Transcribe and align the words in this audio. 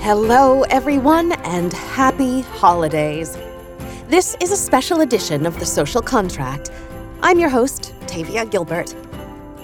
Hello, 0.00 0.62
everyone, 0.70 1.32
and 1.32 1.70
happy 1.74 2.40
holidays. 2.40 3.36
This 4.08 4.34
is 4.40 4.50
a 4.50 4.56
special 4.56 5.02
edition 5.02 5.44
of 5.44 5.58
The 5.58 5.66
Social 5.66 6.00
Contract. 6.00 6.70
I'm 7.20 7.38
your 7.38 7.50
host, 7.50 7.92
Tavia 8.06 8.46
Gilbert. 8.46 8.94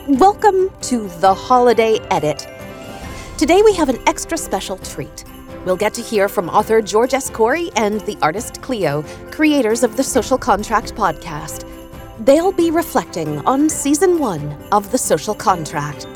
Welcome 0.09 0.71
to 0.83 1.09
the 1.21 1.33
Holiday 1.33 2.01
Edit. 2.11 2.47
Today 3.39 3.63
we 3.63 3.73
have 3.77 3.89
an 3.89 4.07
extra 4.07 4.37
special 4.37 4.77
treat. 4.77 5.25
We'll 5.65 5.77
get 5.77 5.95
to 5.95 6.03
hear 6.03 6.29
from 6.29 6.51
author 6.51 6.83
George 6.83 7.15
S. 7.15 7.31
Corey 7.31 7.71
and 7.77 8.03
the 8.03 8.19
artist 8.21 8.61
Cleo, 8.61 9.05
creators 9.31 9.83
of 9.83 9.97
the 9.97 10.05
Social 10.05 10.37
Contract 10.37 10.95
podcast. 10.95 11.67
They'll 12.27 12.53
be 12.53 12.71
reflecting 12.71 13.39
on 13.47 13.71
season 13.71 14.19
one 14.19 14.55
of 14.71 14.93
The 14.93 14.99
Social 14.99 15.35
Contract. 15.35 16.07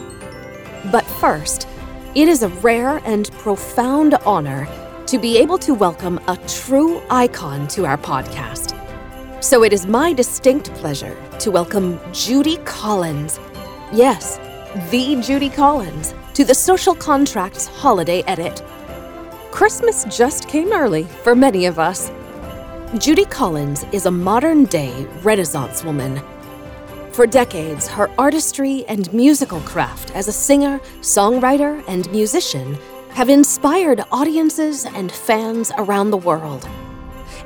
But 0.92 1.06
first, 1.06 1.66
it 2.14 2.28
is 2.28 2.42
a 2.42 2.48
rare 2.48 3.00
and 3.06 3.32
profound 3.32 4.14
honor 4.26 4.68
to 5.06 5.18
be 5.18 5.38
able 5.38 5.56
to 5.58 5.72
welcome 5.72 6.20
a 6.28 6.36
true 6.46 7.00
icon 7.08 7.66
to 7.68 7.86
our 7.86 7.96
podcast. 7.96 8.74
So 9.42 9.64
it 9.64 9.72
is 9.72 9.86
my 9.86 10.12
distinct 10.12 10.74
pleasure 10.74 11.16
to 11.38 11.50
welcome 11.50 11.98
Judy 12.12 12.58
Collins. 12.64 13.40
Yes, 13.92 14.36
the 14.90 15.18
Judy 15.22 15.48
Collins, 15.48 16.14
to 16.34 16.44
the 16.44 16.54
Social 16.54 16.94
Contracts 16.94 17.66
Holiday 17.66 18.22
Edit. 18.26 18.62
Christmas 19.52 20.04
just 20.14 20.48
came 20.50 20.70
early 20.70 21.04
for 21.04 21.34
many 21.34 21.64
of 21.64 21.78
us. 21.78 22.10
Judy 22.98 23.24
Collins 23.24 23.86
is 23.92 24.04
a 24.04 24.10
modern 24.10 24.64
day 24.66 25.06
Renaissance 25.22 25.82
woman 25.82 26.20
for 27.14 27.26
decades, 27.28 27.86
her 27.86 28.10
artistry 28.18 28.84
and 28.88 29.12
musical 29.12 29.60
craft 29.60 30.10
as 30.16 30.26
a 30.26 30.32
singer, 30.32 30.80
songwriter, 31.00 31.82
and 31.86 32.10
musician 32.10 32.76
have 33.10 33.28
inspired 33.28 34.02
audiences 34.10 34.84
and 34.84 35.12
fans 35.12 35.70
around 35.78 36.10
the 36.10 36.16
world. 36.16 36.68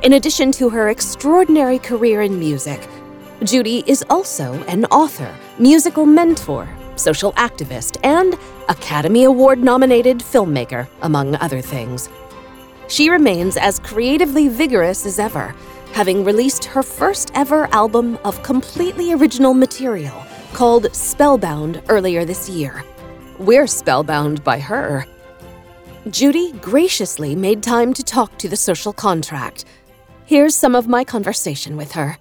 In 0.03 0.15
addition 0.15 0.51
to 0.53 0.71
her 0.71 0.89
extraordinary 0.89 1.79
career 1.79 2.23
in 2.23 2.39
music, 2.39 2.89
Judy 3.45 3.85
is 3.87 4.03
also 4.09 4.55
an 4.65 4.87
author, 4.87 5.33
musical 5.59 6.07
mentor, 6.07 6.67
social 6.97 7.33
activist, 7.33 7.99
and 8.03 8.39
Academy 8.71 9.25
Award 9.25 9.63
nominated 9.63 10.21
filmmaker, 10.21 10.89
among 11.03 11.37
other 11.37 11.61
things. 11.61 12.09
She 12.89 13.11
remains 13.11 13.59
as 13.59 13.79
creatively 13.81 14.49
vigorous 14.49 15.05
as 15.05 15.19
ever 15.19 15.55
having 15.93 16.25
released 16.25 16.65
her 16.65 16.83
first 16.83 17.31
ever 17.35 17.67
album 17.73 18.19
of 18.25 18.43
completely 18.43 19.13
original 19.13 19.55
material 19.55 20.27
called 20.53 20.95
Spellbound 20.95 21.83
earlier 21.89 22.25
this 22.25 22.49
year. 22.49 22.85
We're 23.39 23.67
spellbound 23.67 24.43
by 24.43 24.59
her. 24.59 25.07
Judy 26.11 26.53
graciously 26.53 27.37
made 27.37 27.63
time 27.63 27.93
to 27.95 28.03
talk 28.03 28.39
to 28.39 28.49
the 28.49 28.57
social 28.57 28.93
contract. 28.93 29.65
Here's 30.27 30.55
some 30.55 30.75
of 30.75 30.89
my 30.89 31.05
conversation 31.05 31.77
with 31.77 31.93
her. 31.93 32.19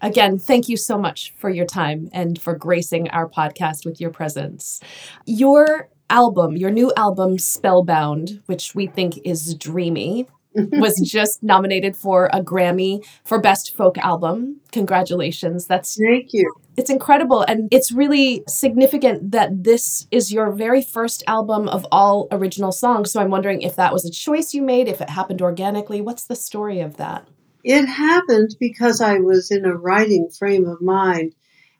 Again, 0.00 0.38
thank 0.38 0.68
you 0.68 0.76
so 0.76 0.96
much 0.96 1.34
for 1.36 1.50
your 1.50 1.66
time 1.66 2.08
and 2.12 2.40
for 2.40 2.54
gracing 2.54 3.10
our 3.10 3.28
podcast 3.28 3.84
with 3.84 4.00
your 4.00 4.10
presence. 4.10 4.80
Your 5.26 5.88
album, 6.08 6.56
your 6.56 6.70
new 6.70 6.92
album, 6.96 7.38
Spellbound, 7.38 8.42
which 8.46 8.74
we 8.74 8.86
think 8.86 9.18
is 9.24 9.54
dreamy, 9.54 10.28
was 10.54 11.00
just 11.00 11.42
nominated 11.42 11.96
for 11.96 12.30
a 12.32 12.42
Grammy 12.42 13.04
for 13.24 13.40
Best 13.40 13.76
Folk 13.76 13.98
Album. 13.98 14.60
Congratulations. 14.72 15.66
That's 15.66 15.96
Thank 15.96 16.32
you. 16.32 16.52
It's 16.76 16.90
incredible 16.90 17.42
and 17.42 17.68
it's 17.72 17.90
really 17.90 18.44
significant 18.46 19.32
that 19.32 19.64
this 19.64 20.06
is 20.10 20.32
your 20.32 20.52
very 20.52 20.82
first 20.82 21.24
album 21.26 21.68
of 21.68 21.86
all 21.90 22.28
original 22.30 22.70
songs. 22.70 23.10
So 23.10 23.20
I'm 23.20 23.30
wondering 23.30 23.62
if 23.62 23.76
that 23.76 23.92
was 23.92 24.04
a 24.04 24.10
choice 24.10 24.54
you 24.54 24.62
made, 24.62 24.88
if 24.88 25.00
it 25.00 25.10
happened 25.10 25.42
organically. 25.42 26.00
What's 26.00 26.24
the 26.24 26.36
story 26.36 26.80
of 26.80 26.96
that? 26.96 27.26
It 27.64 27.86
happened 27.86 28.56
because 28.60 29.00
I 29.00 29.18
was 29.18 29.50
in 29.50 29.64
a 29.64 29.74
writing 29.74 30.30
frame 30.30 30.66
of 30.66 30.80
mind. 30.80 31.34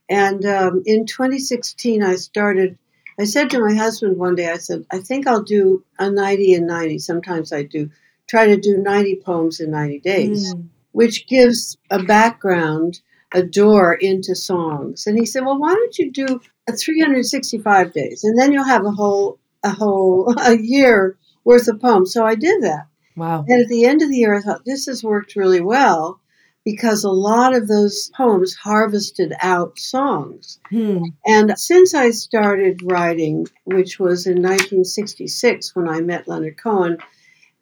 And 0.09 0.44
um, 0.44 0.82
in 0.84 1.06
2016, 1.06 2.03
I 2.03 2.16
started. 2.16 2.78
I 3.20 3.25
said 3.25 3.50
to 3.50 3.60
my 3.60 3.75
husband 3.75 4.16
one 4.16 4.37
day, 4.37 4.48
I 4.48 4.59
said, 4.59 4.84
I 4.93 4.98
think 4.98 5.26
I'll 5.26 5.43
do 5.43 5.84
a 5.98 6.09
90 6.09 6.54
and 6.54 6.66
90. 6.69 7.00
Sometimes 7.00 7.53
I 7.53 7.64
do 7.64 7.91
try 8.28 8.47
to 8.47 8.56
do 8.56 8.77
90 8.77 9.21
poems 9.25 9.61
in 9.61 9.71
90 9.71 10.00
days, 10.00 10.55
mm. 10.55 10.69
which 10.93 11.27
gives 11.27 11.77
a 11.91 12.03
background, 12.03 13.00
a 13.33 13.43
door 13.43 13.94
into 13.94 14.34
songs. 14.34 15.06
And 15.06 15.19
he 15.19 15.27
said, 15.27 15.44
Well, 15.44 15.59
why 15.59 15.75
don't 15.75 15.99
you 15.99 16.12
do 16.12 16.41
a 16.69 16.72
365 16.72 17.93
days? 17.93 18.25
And 18.25 18.38
then 18.38 18.53
you'll 18.53 18.65
have 18.65 18.84
a 18.84 18.91
whole, 18.91 19.38
a 19.65 19.71
whole, 19.71 20.34
a 20.38 20.56
year 20.56 21.17
worth 21.44 21.69
of 21.69 21.81
poems. 21.81 22.12
So 22.12 22.25
I 22.25 22.34
did 22.34 22.62
that. 22.62 22.87
Wow. 23.17 23.44
And 23.49 23.62
at 23.62 23.69
the 23.69 23.84
end 23.84 24.03
of 24.03 24.11
the 24.11 24.17
year, 24.17 24.34
I 24.34 24.41
thought, 24.41 24.65
this 24.65 24.87
has 24.87 25.03
worked 25.03 25.34
really 25.34 25.61
well 25.61 26.21
because 26.65 27.03
a 27.03 27.11
lot 27.11 27.55
of 27.55 27.67
those 27.67 28.11
poems 28.15 28.55
harvested 28.55 29.33
out 29.41 29.78
songs. 29.78 30.61
Hmm. 30.69 31.05
And 31.27 31.59
since 31.59 31.94
I 31.94 32.11
started 32.11 32.83
writing, 32.84 33.47
which 33.65 33.99
was 33.99 34.27
in 34.27 34.43
1966 34.43 35.75
when 35.75 35.88
I 35.88 36.00
met 36.00 36.28
Leonard 36.28 36.59
Cohen, 36.59 36.99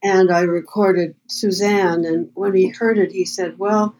and 0.06 0.31
I 0.31 0.43
recorded 0.43 1.17
Suzanne. 1.27 2.05
And 2.05 2.31
when 2.34 2.55
he 2.55 2.69
heard 2.69 2.97
it, 2.99 3.11
he 3.11 3.25
said, 3.25 3.59
Well, 3.59 3.97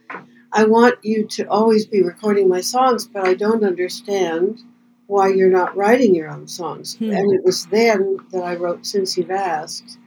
I 0.53 0.65
want 0.65 0.99
you 1.03 1.27
to 1.27 1.49
always 1.49 1.85
be 1.85 2.03
recording 2.03 2.49
my 2.49 2.61
songs, 2.61 3.09
but 3.09 3.27
I 3.27 3.35
don't 3.35 3.65
understand 3.65 4.61
why 5.09 5.29
you're 5.29 5.51
not 5.51 5.77
writing 5.77 6.15
your 6.15 6.31
own 6.31 6.47
songs. 6.47 6.97
Hmm. 6.97 7.11
And 7.11 7.33
it 7.33 7.45
was 7.45 7.67
then 7.67 8.19
that 8.31 8.45
I 8.45 8.55
wrote 8.55 8.87
Since 8.87 9.17
You've 9.17 9.33
Asked, 9.33 9.99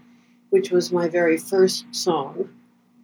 which 0.52 0.72
was 0.72 0.94
my 0.94 1.10
very 1.10 1.38
first 1.38 1.86
song, 1.92 2.50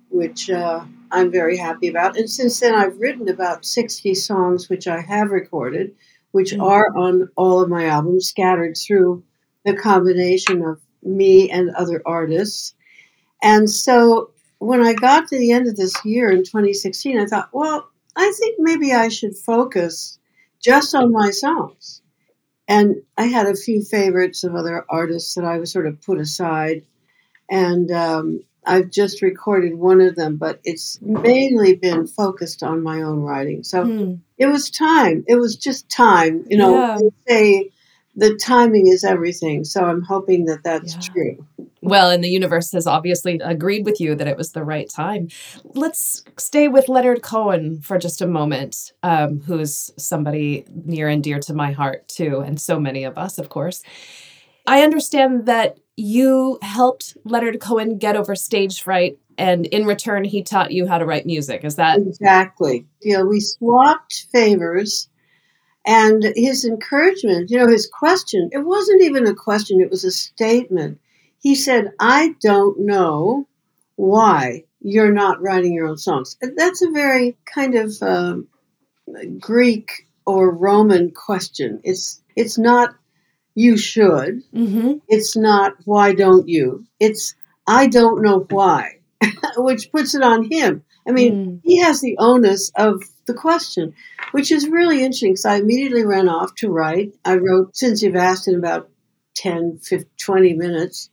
which 0.10 0.50
uh, 0.50 0.86
I'm 1.12 1.32
very 1.32 1.58
happy 1.58 1.90
about. 1.90 2.18
And 2.18 2.30
since 2.30 2.62
then, 2.62 2.76
I've 2.76 2.98
written 2.98 3.28
about 3.28 3.66
60 3.66 4.14
songs, 4.14 4.70
which 4.70 4.88
I 4.88 5.02
have 5.02 5.32
recorded, 5.32 5.94
which 6.32 6.54
hmm. 6.54 6.62
are 6.62 6.88
on 6.96 7.30
all 7.36 7.62
of 7.62 7.70
my 7.70 7.88
albums, 7.88 8.30
scattered 8.30 8.78
through 8.78 9.22
the 9.66 9.76
combination 9.76 10.64
of 10.64 10.80
me 11.04 11.50
and 11.50 11.70
other 11.72 12.02
artists. 12.06 12.74
And 13.46 13.70
so 13.70 14.32
when 14.58 14.82
I 14.82 14.94
got 14.94 15.28
to 15.28 15.38
the 15.38 15.52
end 15.52 15.68
of 15.68 15.76
this 15.76 15.94
year 16.04 16.32
in 16.32 16.40
2016, 16.40 17.20
I 17.20 17.28
thought, 17.28 17.50
well, 17.54 17.88
I 18.16 18.34
think 18.40 18.56
maybe 18.58 18.92
I 18.92 19.10
should 19.10 19.38
focus 19.38 20.18
just 20.60 20.96
on 20.96 21.12
my 21.12 21.30
songs. 21.30 22.02
And 22.68 23.04
I 23.20 23.26
had 23.26 23.46
a 23.46 23.56
few 23.56 23.84
favorites 23.84 24.44
of 24.44 24.56
other 24.56 24.84
artists 24.90 25.36
that 25.36 25.46
I 25.46 25.60
was 25.60 25.72
sort 25.72 25.86
of 25.86 26.02
put 26.02 26.20
aside. 26.20 26.88
And 27.48 27.92
um, 27.92 28.40
I've 28.66 28.90
just 28.90 29.22
recorded 29.22 29.76
one 29.76 30.02
of 30.02 30.16
them, 30.16 30.38
but 30.38 30.60
it's 30.64 31.00
mainly 31.00 31.76
been 31.76 32.08
focused 32.08 32.64
on 32.64 32.82
my 32.82 33.04
own 33.04 33.20
writing. 33.20 33.64
So 33.64 33.86
hmm. 33.86 34.14
it 34.40 34.48
was 34.48 34.72
time. 34.72 35.24
It 35.28 35.36
was 35.36 35.56
just 35.56 35.88
time. 35.88 36.46
You 36.50 36.58
know, 36.58 36.74
yeah. 36.74 36.98
say 37.28 37.70
the 38.16 38.36
timing 38.36 38.88
is 38.88 39.04
everything. 39.04 39.64
So 39.64 39.84
I'm 39.84 40.02
hoping 40.02 40.46
that 40.46 40.64
that's 40.64 40.96
yeah. 40.96 41.14
true. 41.14 41.46
Well, 41.82 42.10
and 42.10 42.24
the 42.24 42.30
universe 42.30 42.72
has 42.72 42.88
obviously 42.88 43.40
agreed 43.44 43.86
with 43.86 44.02
you 44.02 44.16
that 44.16 44.28
it 44.28 44.38
was 44.38 44.54
the 44.54 44.64
right 44.64 44.90
time. 44.90 45.28
Let's 45.64 46.24
stay 46.38 46.68
with 46.68 46.90
Leonard 46.90 47.22
Cohen 47.22 47.82
for 47.82 48.00
just 48.00 48.22
a 48.22 48.28
moment, 48.28 48.92
um, 49.04 49.40
who's 49.42 49.92
somebody 49.96 50.66
near 50.74 51.08
and 51.08 51.24
dear 51.24 51.40
to 51.42 51.54
my 51.54 51.74
heart, 51.74 52.08
too, 52.08 52.40
and 52.40 52.60
so 52.60 52.80
many 52.80 53.04
of 53.04 53.20
us, 53.20 53.38
of 53.38 53.50
course. 53.50 53.84
I 54.66 54.82
understand 54.82 55.46
that 55.46 55.78
you 55.96 56.58
helped 56.64 57.18
Leonard 57.24 57.60
Cohen 57.60 58.00
get 58.00 58.16
over 58.16 58.36
stage 58.36 58.82
fright, 58.82 59.20
and 59.38 59.68
in 59.68 59.86
return, 59.86 60.24
he 60.24 60.42
taught 60.42 60.72
you 60.72 60.88
how 60.88 60.98
to 60.98 61.06
write 61.06 61.28
music. 61.28 61.64
Is 61.64 61.76
that 61.76 62.00
exactly? 62.00 62.88
Know, 63.04 63.26
we 63.26 63.42
swapped 63.42 64.26
favors 64.32 65.08
and 65.86 66.24
his 66.36 66.66
encouragement, 66.66 67.52
you 67.52 67.60
know, 67.60 67.68
his 67.68 67.88
question, 67.88 68.50
it 68.52 68.66
wasn't 68.66 69.04
even 69.04 69.28
a 69.28 69.36
question, 69.36 69.82
it 69.82 69.92
was 69.92 70.04
a 70.04 70.12
statement. 70.12 71.00
He 71.40 71.54
said, 71.54 71.92
I 72.00 72.36
don't 72.42 72.80
know 72.80 73.48
why 73.96 74.64
you're 74.82 75.14
not 75.14 75.42
writing 75.42 75.74
your 75.74 75.88
own 75.88 75.98
songs. 75.98 76.38
That's 76.42 76.82
a 76.82 76.90
very 76.90 77.38
kind 77.46 77.76
of 77.76 77.96
uh, 78.02 78.38
Greek 79.40 80.08
or 80.26 80.52
Roman 80.56 81.12
question. 81.12 81.82
It's 81.84 82.22
it's 82.36 82.58
not 82.58 82.96
you 83.54 83.78
should. 83.78 84.44
Mm-hmm. 84.54 84.94
It's 85.08 85.38
not 85.38 85.74
why 85.86 86.14
don't 86.14 86.48
you. 86.48 86.86
It's 87.00 87.36
I 87.68 87.88
don't 87.88 88.22
know 88.22 88.46
why, 88.50 89.00
which 89.58 89.92
puts 89.92 90.14
it 90.14 90.22
on 90.22 90.50
him. 90.52 90.84
I 91.08 91.12
mean, 91.12 91.34
mm. 91.34 91.62
he 91.64 91.80
has 91.82 92.02
the 92.02 92.18
onus 92.18 92.72
of 92.76 93.04
the 93.26 93.34
question, 93.34 93.94
which 94.32 94.52
is 94.52 94.68
really 94.68 94.98
interesting 94.98 95.32
because 95.32 95.46
I 95.46 95.58
immediately 95.58 96.04
ran 96.04 96.30
off 96.30 96.56
to 96.56 96.70
write. 96.70 97.14
I 97.24 97.36
wrote 97.36 97.76
Since 97.76 98.02
You've 98.02 98.16
Asked 98.16 98.48
in 98.48 98.56
about 98.56 98.90
10, 99.36 99.80
15, 99.84 100.10
20 100.18 100.54
minutes. 100.54 101.10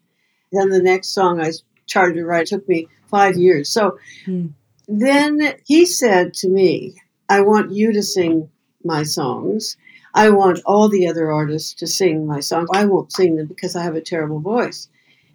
Then 0.50 0.70
the 0.70 0.82
next 0.82 1.08
song 1.08 1.40
I 1.40 1.52
started 1.86 2.14
to 2.14 2.24
write 2.24 2.46
took 2.46 2.66
me 2.68 2.88
five 3.08 3.36
years. 3.36 3.68
So 3.68 3.98
mm. 4.26 4.52
then 4.88 5.54
he 5.66 5.86
said 5.86 6.34
to 6.34 6.48
me, 6.48 6.94
I 7.28 7.40
want 7.42 7.72
you 7.72 7.92
to 7.92 8.02
sing 8.02 8.50
my 8.84 9.02
songs. 9.02 9.76
I 10.14 10.30
want 10.30 10.60
all 10.66 10.88
the 10.88 11.08
other 11.08 11.30
artists 11.30 11.74
to 11.74 11.86
sing 11.86 12.26
my 12.26 12.40
songs. 12.40 12.68
I 12.74 12.84
won't 12.84 13.12
sing 13.12 13.36
them 13.36 13.46
because 13.46 13.76
I 13.76 13.82
have 13.82 13.94
a 13.94 14.00
terrible 14.00 14.40
voice. 14.40 14.88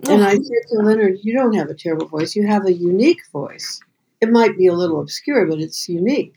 And 0.08 0.24
I 0.24 0.34
said 0.34 0.64
to 0.70 0.80
Leonard, 0.84 1.18
You 1.24 1.34
don't 1.34 1.56
have 1.56 1.70
a 1.70 1.74
terrible 1.74 2.08
voice. 2.08 2.36
You 2.36 2.46
have 2.46 2.66
a 2.66 2.74
unique 2.74 3.22
voice. 3.32 3.82
It 4.22 4.30
might 4.30 4.58
be 4.58 4.68
a 4.68 4.74
little 4.74 5.02
obscure, 5.02 5.46
but 5.46 5.60
it's 5.60 5.88
unique. 5.88 6.34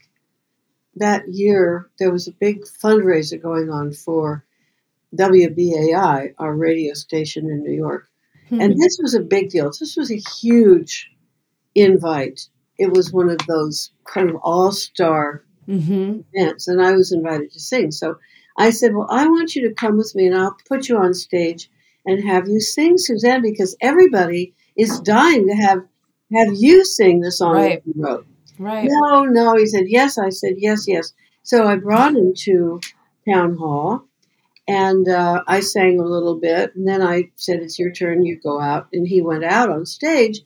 That 0.95 1.27
year, 1.27 1.89
there 1.99 2.11
was 2.11 2.27
a 2.27 2.33
big 2.33 2.63
fundraiser 2.63 3.41
going 3.41 3.69
on 3.69 3.93
for 3.93 4.45
WBAI, 5.15 6.33
our 6.37 6.55
radio 6.55 6.93
station 6.93 7.49
in 7.49 7.63
New 7.63 7.73
York. 7.73 8.07
Mm-hmm. 8.45 8.61
And 8.61 8.73
this 8.77 8.99
was 9.01 9.13
a 9.13 9.21
big 9.21 9.49
deal. 9.49 9.67
This 9.67 9.95
was 9.97 10.11
a 10.11 10.21
huge 10.41 11.09
invite. 11.75 12.47
It 12.77 12.91
was 12.91 13.13
one 13.13 13.29
of 13.29 13.39
those 13.47 13.91
kind 14.05 14.29
of 14.29 14.35
all 14.43 14.71
star 14.71 15.45
mm-hmm. 15.67 16.21
events, 16.33 16.67
and 16.67 16.81
I 16.81 16.91
was 16.93 17.11
invited 17.11 17.51
to 17.51 17.59
sing. 17.59 17.91
So 17.91 18.17
I 18.57 18.69
said, 18.71 18.93
Well, 18.93 19.07
I 19.09 19.27
want 19.27 19.55
you 19.55 19.67
to 19.67 19.73
come 19.73 19.97
with 19.97 20.13
me, 20.15 20.27
and 20.27 20.37
I'll 20.37 20.57
put 20.67 20.89
you 20.89 20.97
on 20.97 21.13
stage 21.13 21.69
and 22.05 22.23
have 22.23 22.47
you 22.47 22.59
sing, 22.59 22.97
Suzanne, 22.97 23.41
because 23.41 23.75
everybody 23.81 24.53
is 24.75 24.99
dying 25.01 25.47
to 25.47 25.55
have 25.55 25.79
have 26.33 26.53
you 26.53 26.85
sing 26.85 27.21
the 27.21 27.31
song 27.31 27.55
right. 27.55 27.83
that 27.83 27.95
you 27.95 28.03
wrote. 28.03 28.25
Right. 28.57 28.87
No, 28.89 29.25
no. 29.25 29.55
He 29.57 29.65
said, 29.65 29.85
Yes. 29.87 30.17
I 30.17 30.29
said, 30.29 30.55
Yes, 30.57 30.85
yes. 30.87 31.13
So 31.43 31.67
I 31.67 31.75
brought 31.75 32.15
him 32.15 32.33
to 32.43 32.79
town 33.27 33.57
hall 33.57 34.05
and 34.67 35.07
uh, 35.07 35.43
I 35.47 35.61
sang 35.61 35.99
a 35.99 36.05
little 36.05 36.39
bit. 36.39 36.75
And 36.75 36.87
then 36.87 37.01
I 37.01 37.31
said, 37.35 37.59
It's 37.61 37.79
your 37.79 37.91
turn. 37.91 38.23
You 38.23 38.39
go 38.39 38.61
out. 38.61 38.87
And 38.93 39.07
he 39.07 39.21
went 39.21 39.43
out 39.43 39.69
on 39.69 39.85
stage 39.85 40.41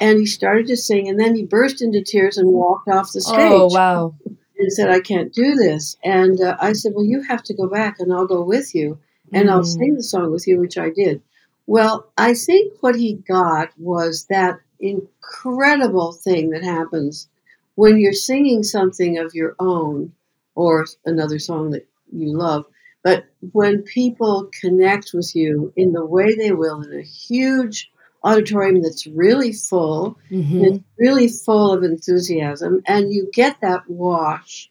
and 0.00 0.18
he 0.18 0.26
started 0.26 0.66
to 0.66 0.76
sing. 0.76 1.08
And 1.08 1.18
then 1.18 1.34
he 1.34 1.44
burst 1.44 1.80
into 1.80 2.02
tears 2.02 2.36
and 2.36 2.50
walked 2.50 2.88
off 2.88 3.12
the 3.12 3.20
stage. 3.20 3.36
Oh, 3.38 3.68
wow. 3.70 4.14
And 4.58 4.72
said, 4.72 4.90
I 4.90 5.00
can't 5.00 5.32
do 5.32 5.54
this. 5.54 5.96
And 6.04 6.40
uh, 6.40 6.56
I 6.60 6.72
said, 6.72 6.92
Well, 6.94 7.04
you 7.04 7.22
have 7.22 7.42
to 7.44 7.54
go 7.54 7.68
back 7.68 7.96
and 8.00 8.12
I'll 8.12 8.26
go 8.26 8.42
with 8.42 8.74
you 8.74 8.98
and 9.32 9.48
mm. 9.48 9.52
I'll 9.52 9.64
sing 9.64 9.94
the 9.94 10.02
song 10.02 10.32
with 10.32 10.46
you, 10.46 10.58
which 10.58 10.76
I 10.76 10.90
did. 10.90 11.22
Well, 11.66 12.10
I 12.18 12.34
think 12.34 12.74
what 12.80 12.96
he 12.96 13.14
got 13.14 13.70
was 13.78 14.26
that 14.28 14.58
incredible 14.80 16.12
thing 16.12 16.50
that 16.50 16.62
happens 16.62 17.28
when 17.74 17.98
you're 17.98 18.12
singing 18.12 18.62
something 18.62 19.18
of 19.18 19.34
your 19.34 19.54
own 19.58 20.12
or 20.54 20.86
another 21.04 21.38
song 21.38 21.70
that 21.70 21.86
you 22.12 22.36
love. 22.36 22.66
But 23.02 23.24
when 23.52 23.82
people 23.82 24.50
connect 24.60 25.12
with 25.14 25.34
you 25.34 25.72
in 25.76 25.92
the 25.92 26.04
way 26.04 26.34
they 26.34 26.52
will 26.52 26.82
in 26.82 26.92
a 26.92 27.02
huge 27.02 27.90
auditorium 28.22 28.82
that's 28.82 29.06
really 29.06 29.52
full, 29.52 30.18
mm-hmm. 30.30 30.64
it's 30.64 30.84
really 30.98 31.28
full 31.28 31.72
of 31.72 31.82
enthusiasm, 31.82 32.82
and 32.86 33.10
you 33.10 33.30
get 33.32 33.58
that 33.62 33.88
wash 33.88 34.70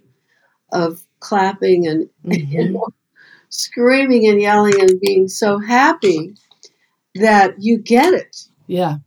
of 0.72 1.02
clapping 1.20 1.88
and 1.88 2.10
mm-hmm. 2.26 2.52
you 2.52 2.70
know, 2.70 2.88
screaming 3.50 4.28
and 4.28 4.40
yelling 4.40 4.80
and 4.80 5.02
being 5.02 5.28
so 5.28 5.58
happy 5.58 6.36
that 7.16 7.56
you 7.58 7.80
get 7.80 8.14
it. 8.14 8.46
Yeah 8.68 8.98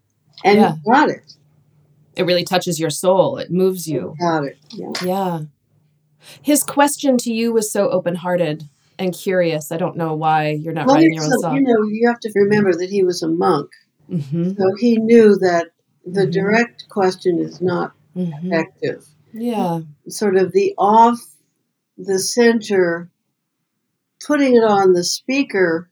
and 0.45 0.59
yeah. 0.59 0.75
you 0.75 0.93
got 0.93 1.09
it. 1.09 1.35
It 2.17 2.25
really 2.25 2.45
touches 2.45 2.79
your 2.79 2.91
soul. 2.91 3.39
It 3.39 3.51
moves 3.51 3.87
you. 3.87 4.15
you 4.19 4.27
got 4.27 4.45
it. 4.45 4.59
Yeah. 4.71 4.93
Yeah. 5.05 5.41
His 6.43 6.63
question 6.63 7.17
to 7.19 7.33
you 7.33 7.53
was 7.53 7.71
so 7.73 7.89
open 7.91 8.17
hearted 8.17 8.69
and 8.99 9.15
curious. 9.15 9.73
I 9.73 9.77
don't 9.77 9.97
know 9.97 10.15
why 10.15 10.51
you're 10.51 10.73
not 10.73 10.87
well, 10.87 10.97
writing 10.97 11.15
your 11.15 11.25
own 11.25 11.39
song. 11.41 11.57
You 11.57 11.63
know, 11.63 11.89
you 11.89 12.09
have 12.09 12.21
to 12.21 12.33
remember 12.35 12.73
that 12.75 12.91
he 12.91 13.03
was 13.03 13.23
a 13.23 13.29
monk. 13.29 13.71
Mm-hmm. 14.11 14.53
So 14.53 14.75
he 14.79 14.99
knew 14.99 15.37
that 15.39 15.69
the 16.05 16.23
mm-hmm. 16.23 16.31
direct 16.31 16.89
question 16.89 17.39
is 17.39 17.61
not 17.61 17.93
mm-hmm. 18.17 18.47
effective. 18.47 19.05
Yeah. 19.33 19.81
Sort 20.09 20.37
of 20.37 20.53
the 20.53 20.75
off 20.77 21.19
the 21.97 22.19
center, 22.19 23.11
putting 24.27 24.57
it 24.57 24.65
on 24.65 24.93
the 24.93 25.05
speaker 25.05 25.91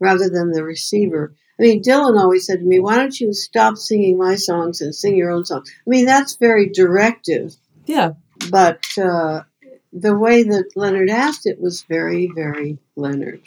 rather 0.00 0.28
than 0.28 0.52
the 0.52 0.64
receiver 0.64 1.34
I 1.58 1.64
mean, 1.64 1.82
Dylan 1.82 2.18
always 2.18 2.46
said 2.46 2.60
to 2.60 2.64
me, 2.64 2.78
"Why 2.78 2.96
don't 2.96 3.18
you 3.18 3.32
stop 3.32 3.76
singing 3.76 4.16
my 4.16 4.36
songs 4.36 4.80
and 4.80 4.94
sing 4.94 5.16
your 5.16 5.30
own 5.30 5.44
songs?" 5.44 5.70
I 5.86 5.90
mean, 5.90 6.04
that's 6.04 6.36
very 6.36 6.68
directive. 6.68 7.56
Yeah. 7.86 8.12
But 8.50 8.84
uh, 8.96 9.42
the 9.92 10.16
way 10.16 10.44
that 10.44 10.70
Leonard 10.76 11.10
asked 11.10 11.46
it 11.46 11.60
was 11.60 11.82
very, 11.82 12.30
very 12.32 12.78
Leonard. 12.96 13.42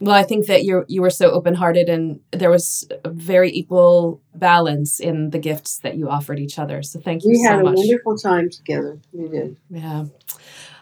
Well, 0.00 0.14
I 0.14 0.24
think 0.24 0.46
that 0.46 0.64
you 0.64 0.84
you 0.88 1.00
were 1.00 1.10
so 1.10 1.30
open 1.30 1.54
hearted, 1.54 1.88
and 1.88 2.20
there 2.32 2.50
was 2.50 2.88
a 3.04 3.10
very 3.10 3.52
equal 3.52 4.20
balance 4.34 4.98
in 4.98 5.30
the 5.30 5.38
gifts 5.38 5.78
that 5.78 5.96
you 5.96 6.10
offered 6.10 6.40
each 6.40 6.58
other. 6.58 6.82
So 6.82 6.98
thank 6.98 7.22
you. 7.22 7.30
We 7.30 7.44
so 7.44 7.50
had 7.50 7.60
a 7.60 7.64
wonderful 7.64 8.16
time 8.16 8.50
together. 8.50 8.98
We 9.12 9.28
did. 9.28 9.56
Yeah, 9.70 10.06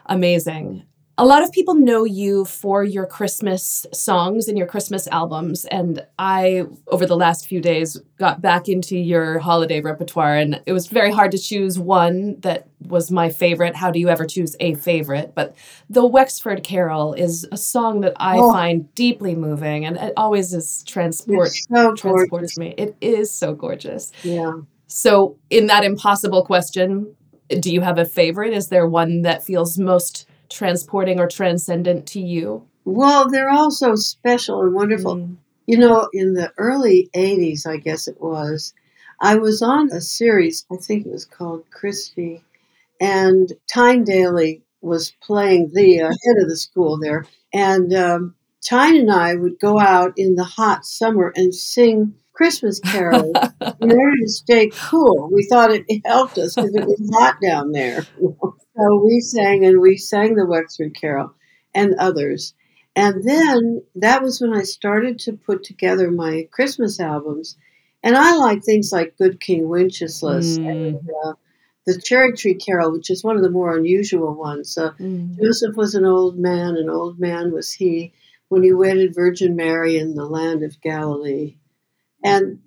amazing 0.07 0.85
a 1.23 1.25
lot 1.25 1.41
of 1.41 1.53
people 1.53 1.75
know 1.75 2.03
you 2.03 2.43
for 2.43 2.83
your 2.83 3.05
Christmas 3.05 3.85
songs 3.93 4.49
and 4.49 4.57
your 4.57 4.67
Christmas 4.67 5.07
albums. 5.07 5.63
And 5.63 6.05
I, 6.19 6.65
over 6.87 7.05
the 7.05 7.15
last 7.15 7.47
few 7.47 7.61
days, 7.61 7.97
got 8.19 8.41
back 8.41 8.67
into 8.67 8.97
your 8.97 9.39
holiday 9.39 9.79
repertoire. 9.79 10.35
And 10.35 10.61
it 10.65 10.73
was 10.73 10.87
very 10.87 11.13
hard 11.13 11.31
to 11.31 11.37
choose 11.37 11.79
one 11.79 12.41
that 12.41 12.67
was 12.81 13.09
my 13.09 13.29
favorite. 13.29 13.73
How 13.73 13.89
do 13.89 14.01
you 14.01 14.09
ever 14.09 14.25
choose 14.25 14.57
a 14.59 14.73
favorite? 14.73 15.31
But 15.33 15.55
the 15.89 16.05
Wexford 16.05 16.61
Carol 16.61 17.13
is 17.13 17.47
a 17.53 17.57
song 17.57 18.01
that 18.01 18.15
I 18.17 18.37
oh. 18.37 18.51
find 18.51 18.93
deeply 18.93 19.33
moving 19.33 19.85
and 19.85 19.95
it 19.95 20.11
always 20.17 20.53
is 20.53 20.83
transport 20.83 21.51
so 21.51 21.95
transports 21.95 22.57
me. 22.57 22.75
It 22.77 22.97
is 22.99 23.31
so 23.31 23.53
gorgeous. 23.53 24.11
Yeah. 24.23 24.55
So 24.87 25.37
in 25.49 25.67
that 25.67 25.85
impossible 25.85 26.43
question, 26.43 27.15
do 27.47 27.71
you 27.73 27.79
have 27.79 27.97
a 27.97 28.03
favorite? 28.03 28.51
Is 28.51 28.67
there 28.67 28.85
one 28.85 29.21
that 29.21 29.41
feels 29.41 29.79
most 29.79 30.27
transporting 30.53 31.19
or 31.19 31.27
transcendent 31.27 32.07
to 32.07 32.21
you? 32.21 32.67
Well, 32.85 33.29
they're 33.29 33.49
all 33.49 33.71
so 33.71 33.95
special 33.95 34.61
and 34.61 34.73
wonderful. 34.73 35.15
Mm. 35.15 35.37
You 35.65 35.77
know, 35.77 36.09
in 36.13 36.33
the 36.33 36.51
early 36.57 37.09
80s, 37.15 37.65
I 37.65 37.77
guess 37.77 38.07
it 38.07 38.19
was, 38.21 38.73
I 39.19 39.35
was 39.35 39.61
on 39.61 39.91
a 39.91 40.01
series, 40.01 40.65
I 40.71 40.75
think 40.75 41.05
it 41.05 41.11
was 41.11 41.25
called 41.25 41.63
Christy, 41.71 42.43
and 42.99 43.51
Tyne 43.73 44.03
Daly 44.03 44.61
was 44.81 45.13
playing 45.21 45.71
the 45.73 46.01
uh, 46.01 46.07
head 46.07 46.41
of 46.41 46.49
the 46.49 46.57
school 46.57 46.99
there. 46.99 47.25
And 47.53 47.93
um, 47.93 48.35
Tyne 48.61 48.97
and 48.97 49.11
I 49.11 49.35
would 49.35 49.59
go 49.59 49.79
out 49.79 50.13
in 50.17 50.35
the 50.35 50.43
hot 50.43 50.85
summer 50.85 51.31
and 51.35 51.55
sing 51.55 52.15
Christmas 52.43 52.81
carols 52.81 53.31
in 53.79 53.91
order 53.91 54.15
to 54.21 54.27
stay 54.27 54.69
cool. 54.73 55.29
We 55.31 55.47
thought 55.49 55.71
it 55.71 55.85
helped 56.05 56.37
us 56.37 56.55
because 56.55 56.75
it 56.75 56.85
was 56.85 57.09
hot 57.13 57.37
down 57.41 57.71
there. 57.71 58.05
So 58.75 59.03
we 59.05 59.21
sang 59.21 59.63
and 59.65 59.79
we 59.79 59.97
sang 59.97 60.33
the 60.33 60.47
Wexford 60.47 60.95
Carol 60.99 61.35
and 61.75 61.93
others. 61.99 62.55
And 62.95 63.23
then 63.23 63.83
that 63.93 64.23
was 64.23 64.41
when 64.41 64.51
I 64.51 64.63
started 64.63 65.19
to 65.19 65.33
put 65.33 65.63
together 65.63 66.09
my 66.09 66.47
Christmas 66.51 66.99
albums. 66.99 67.55
And 68.01 68.17
I 68.17 68.35
like 68.35 68.63
things 68.63 68.91
like 68.91 69.15
Good 69.19 69.39
King 69.39 69.69
Wenceslas 69.69 70.57
mm. 70.57 70.67
and 70.67 71.09
uh, 71.23 71.33
the 71.85 72.01
Cherry 72.01 72.33
Tree 72.33 72.55
Carol, 72.55 72.93
which 72.93 73.11
is 73.11 73.23
one 73.23 73.35
of 73.35 73.43
the 73.43 73.51
more 73.51 73.77
unusual 73.77 74.33
ones. 74.33 74.75
Uh, 74.75 74.93
mm. 74.93 75.39
Joseph 75.39 75.75
was 75.75 75.93
an 75.93 76.05
old 76.05 76.39
man, 76.39 76.75
an 76.75 76.89
old 76.89 77.19
man 77.19 77.51
was 77.51 77.71
he 77.71 78.11
when 78.49 78.63
he 78.63 78.73
wedded 78.73 79.13
Virgin 79.13 79.55
Mary 79.55 79.99
in 79.99 80.15
the 80.15 80.25
land 80.25 80.63
of 80.63 80.81
Galilee. 80.81 81.57
And 82.23 82.59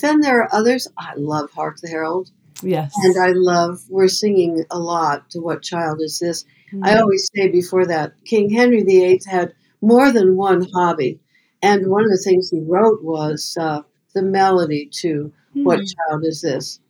then 0.00 0.20
there 0.20 0.42
are 0.42 0.54
others. 0.54 0.88
I 0.98 1.14
love 1.16 1.50
Hark 1.52 1.78
the 1.80 1.88
Herald. 1.88 2.30
Yes. 2.62 2.92
And 2.96 3.16
I 3.18 3.32
love, 3.34 3.80
we're 3.88 4.08
singing 4.08 4.64
a 4.70 4.78
lot 4.78 5.30
to 5.30 5.40
What 5.40 5.62
Child 5.62 6.00
Is 6.00 6.18
This? 6.18 6.44
Mm-hmm. 6.72 6.84
I 6.84 6.98
always 6.98 7.30
say 7.34 7.48
before 7.48 7.86
that, 7.86 8.14
King 8.24 8.50
Henry 8.50 8.82
VIII 8.82 9.20
had 9.26 9.54
more 9.80 10.10
than 10.12 10.36
one 10.36 10.66
hobby. 10.74 11.20
And 11.62 11.88
one 11.88 12.04
of 12.04 12.10
the 12.10 12.22
things 12.22 12.50
he 12.50 12.60
wrote 12.60 13.02
was 13.02 13.56
uh, 13.58 13.82
the 14.14 14.22
melody 14.22 14.88
to 15.00 15.32
mm-hmm. 15.50 15.64
What 15.64 15.78
Child 15.78 16.24
Is 16.24 16.42
This? 16.42 16.80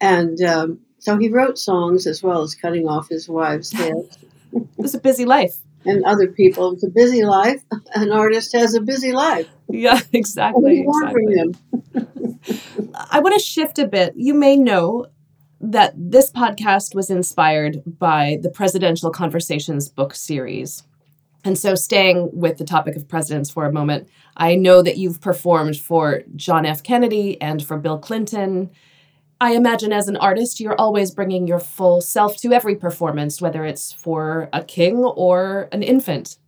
And 0.00 0.40
um, 0.42 0.80
so 0.98 1.16
he 1.16 1.28
wrote 1.28 1.58
songs 1.58 2.06
as 2.06 2.22
well 2.22 2.42
as 2.42 2.54
cutting 2.54 2.86
off 2.86 3.08
his 3.08 3.28
wife's 3.28 3.72
head. 3.72 3.94
it 4.52 4.68
was 4.76 4.94
a 4.94 5.00
busy 5.00 5.24
life. 5.24 5.56
And 5.86 6.04
other 6.04 6.28
people. 6.28 6.72
It's 6.72 6.84
a 6.84 6.90
busy 6.90 7.24
life. 7.24 7.62
An 7.94 8.12
artist 8.12 8.52
has 8.54 8.74
a 8.74 8.80
busy 8.80 9.12
life. 9.12 9.48
Yeah, 9.68 10.00
exactly. 10.12 10.84
exactly. 10.86 11.54
I 13.10 13.20
want 13.20 13.34
to 13.34 13.40
shift 13.40 13.78
a 13.78 13.86
bit. 13.86 14.14
You 14.16 14.34
may 14.34 14.56
know 14.56 15.06
that 15.60 15.94
this 15.96 16.30
podcast 16.30 16.94
was 16.94 17.10
inspired 17.10 17.82
by 17.86 18.38
the 18.42 18.50
Presidential 18.50 19.10
Conversations 19.10 19.88
book 19.88 20.14
series. 20.14 20.82
And 21.44 21.56
so, 21.56 21.74
staying 21.76 22.30
with 22.32 22.58
the 22.58 22.64
topic 22.64 22.96
of 22.96 23.08
presidents 23.08 23.50
for 23.50 23.66
a 23.66 23.72
moment, 23.72 24.08
I 24.36 24.56
know 24.56 24.82
that 24.82 24.96
you've 24.96 25.20
performed 25.20 25.76
for 25.78 26.22
John 26.34 26.66
F. 26.66 26.82
Kennedy 26.82 27.40
and 27.40 27.64
for 27.64 27.78
Bill 27.78 27.98
Clinton. 27.98 28.70
I 29.40 29.52
imagine 29.54 29.92
as 29.92 30.08
an 30.08 30.16
artist, 30.16 30.60
you're 30.60 30.80
always 30.80 31.10
bringing 31.10 31.46
your 31.46 31.58
full 31.58 32.00
self 32.00 32.38
to 32.38 32.52
every 32.52 32.74
performance, 32.74 33.40
whether 33.40 33.64
it's 33.64 33.92
for 33.92 34.48
a 34.52 34.64
king 34.64 34.96
or 34.96 35.68
an 35.72 35.82
infant. 35.82 36.38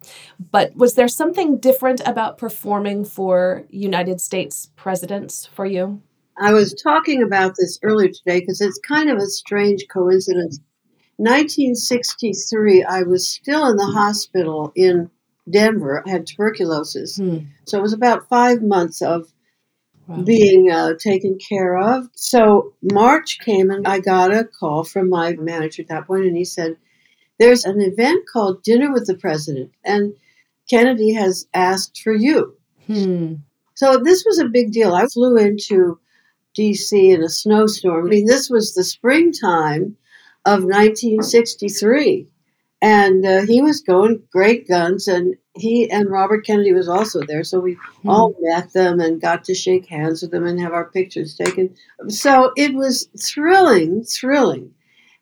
But 0.50 0.74
was 0.74 0.94
there 0.94 1.08
something 1.08 1.58
different 1.58 2.00
about 2.06 2.38
performing 2.38 3.04
for 3.04 3.64
United 3.68 4.20
States 4.22 4.70
presidents 4.74 5.46
for 5.52 5.66
you? 5.66 6.02
I 6.40 6.52
was 6.52 6.72
talking 6.72 7.22
about 7.22 7.56
this 7.58 7.78
earlier 7.82 8.08
today 8.08 8.40
because 8.40 8.60
it's 8.60 8.78
kind 8.78 9.10
of 9.10 9.18
a 9.18 9.26
strange 9.26 9.84
coincidence. 9.92 10.60
1963, 11.16 12.84
I 12.84 13.02
was 13.02 13.28
still 13.28 13.66
in 13.66 13.76
the 13.76 13.86
hospital 13.86 14.72
in 14.74 15.10
Denver, 15.50 16.02
I 16.06 16.10
had 16.10 16.26
tuberculosis. 16.26 17.16
Hmm. 17.16 17.38
So 17.64 17.78
it 17.78 17.82
was 17.82 17.92
about 17.92 18.28
five 18.28 18.62
months 18.62 19.02
of 19.02 19.32
wow. 20.08 20.22
being 20.22 20.70
uh, 20.70 20.94
taken 20.98 21.38
care 21.38 21.76
of. 21.76 22.08
So 22.14 22.72
March 22.82 23.38
came 23.40 23.70
and 23.70 23.86
I 23.86 24.00
got 24.00 24.34
a 24.34 24.44
call 24.44 24.82
from 24.82 25.08
my 25.08 25.34
manager 25.34 25.82
at 25.82 25.88
that 25.88 26.06
point, 26.06 26.24
and 26.24 26.36
he 26.36 26.44
said, 26.44 26.76
There's 27.38 27.64
an 27.64 27.80
event 27.80 28.26
called 28.32 28.62
Dinner 28.62 28.92
with 28.92 29.06
the 29.06 29.16
President, 29.16 29.70
and 29.84 30.14
Kennedy 30.68 31.12
has 31.12 31.46
asked 31.54 32.00
for 32.02 32.14
you. 32.14 32.56
Hmm. 32.86 33.34
So 33.74 33.98
this 33.98 34.24
was 34.26 34.40
a 34.40 34.48
big 34.48 34.72
deal. 34.72 34.94
I 34.94 35.06
flew 35.06 35.36
into 35.36 36.00
DC 36.58 37.14
in 37.14 37.22
a 37.22 37.28
snowstorm. 37.28 38.06
I 38.06 38.08
mean, 38.08 38.26
this 38.26 38.50
was 38.50 38.74
the 38.74 38.82
springtime 38.82 39.96
of 40.44 40.64
1963. 40.64 42.26
And 42.80 43.26
uh, 43.26 43.42
he 43.42 43.60
was 43.60 43.80
going 43.80 44.22
great 44.30 44.68
guns, 44.68 45.08
and 45.08 45.34
he 45.54 45.90
and 45.90 46.10
Robert 46.10 46.46
Kennedy 46.46 46.72
was 46.72 46.88
also 46.88 47.22
there. 47.22 47.42
So 47.42 47.58
we 47.58 47.76
hmm. 48.02 48.08
all 48.08 48.34
met 48.40 48.72
them 48.72 49.00
and 49.00 49.20
got 49.20 49.44
to 49.44 49.54
shake 49.54 49.86
hands 49.86 50.22
with 50.22 50.30
them 50.30 50.46
and 50.46 50.60
have 50.60 50.72
our 50.72 50.88
pictures 50.90 51.34
taken. 51.34 51.74
So 52.08 52.52
it 52.56 52.74
was 52.74 53.08
thrilling, 53.20 54.04
thrilling. 54.04 54.74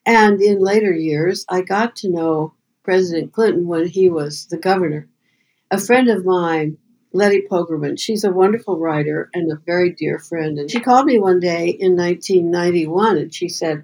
And 0.05 0.41
in 0.41 0.61
later 0.61 0.93
years, 0.93 1.45
I 1.49 1.63
got 1.63 1.97
to 1.97 2.11
know 2.11 2.55
President 2.85 3.33
Clinton 3.33 3.67
when 3.67 3.89
he 3.89 4.09
was 4.09 4.47
the 4.47 4.59
governor. 4.59 5.09
A 5.71 5.79
friend 5.79 6.09
of 6.09 6.25
mine, 6.25 6.79
Letty 7.13 7.43
Pogrebin, 7.51 7.99
she's 7.99 8.23
a 8.23 8.31
wonderful 8.31 8.79
writer 8.79 9.29
and 9.35 9.51
a 9.51 9.61
very 9.67 9.91
dear 9.91 10.21
friend. 10.21 10.59
And 10.59 10.71
she 10.71 10.79
called 10.79 11.07
me 11.07 11.19
one 11.19 11.41
day 11.41 11.71
in 11.71 11.97
1991 11.97 13.17
and 13.17 13.35
she 13.35 13.49
said, 13.49 13.83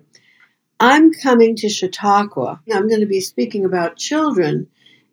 I'm 0.82 1.12
coming 1.12 1.54
to 1.58 1.68
Chautauqua. 1.68 2.60
I'm 2.72 2.88
going 2.88 3.02
to 3.02 3.06
be 3.06 3.20
speaking 3.20 3.64
about 3.64 3.96
children, 3.96 4.66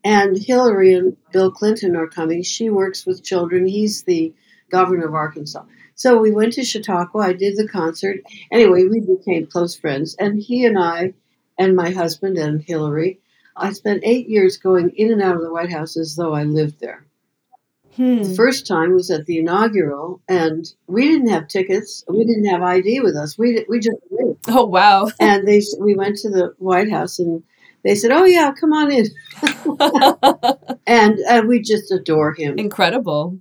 and 0.03 0.35
Hillary 0.35 0.95
and 0.95 1.15
Bill 1.31 1.51
Clinton 1.51 1.95
are 1.95 2.07
coming. 2.07 2.41
She 2.41 2.71
works 2.71 3.05
with 3.05 3.23
children. 3.23 3.67
He's 3.67 4.01
the 4.01 4.33
governor 4.71 5.05
of 5.05 5.13
Arkansas. 5.13 5.63
So 5.93 6.17
we 6.17 6.31
went 6.31 6.53
to 6.53 6.63
Chautauqua. 6.63 7.21
I 7.21 7.33
did 7.33 7.55
the 7.55 7.67
concert. 7.67 8.21
Anyway, 8.51 8.85
we 8.85 8.99
became 8.99 9.45
close 9.45 9.75
friends. 9.75 10.15
And 10.15 10.41
he 10.41 10.65
and 10.65 10.75
I, 10.75 11.13
and 11.55 11.75
my 11.75 11.91
husband 11.91 12.39
and 12.39 12.63
Hillary, 12.63 13.19
I 13.55 13.73
spent 13.73 14.01
eight 14.03 14.27
years 14.27 14.57
going 14.57 14.89
in 14.95 15.11
and 15.11 15.21
out 15.21 15.35
of 15.35 15.43
the 15.43 15.53
White 15.53 15.71
House 15.71 15.97
as 15.97 16.15
though 16.15 16.33
I 16.33 16.45
lived 16.45 16.79
there. 16.79 17.05
Hmm. 17.95 18.23
The 18.23 18.33
first 18.33 18.65
time 18.65 18.93
was 18.93 19.11
at 19.11 19.27
the 19.27 19.37
inaugural, 19.37 20.21
and 20.27 20.65
we 20.87 21.09
didn't 21.09 21.29
have 21.29 21.47
tickets. 21.47 22.03
We 22.07 22.23
didn't 22.23 22.45
have 22.45 22.63
ID 22.63 23.01
with 23.01 23.15
us. 23.15 23.37
We 23.37 23.65
we 23.69 23.79
just. 23.79 23.97
Oh 24.55 24.65
wow! 24.65 25.09
And 25.19 25.47
they 25.47 25.61
we 25.79 25.95
went 25.95 26.17
to 26.17 26.29
the 26.29 26.53
White 26.57 26.89
House, 26.89 27.19
and 27.19 27.43
they 27.83 27.95
said, 27.95 28.11
"Oh 28.11 28.25
yeah, 28.25 28.51
come 28.59 28.73
on 28.73 28.91
in," 28.91 29.05
and 30.87 31.19
uh, 31.29 31.43
we 31.47 31.61
just 31.61 31.91
adore 31.91 32.33
him. 32.33 32.57
Incredible. 32.57 33.39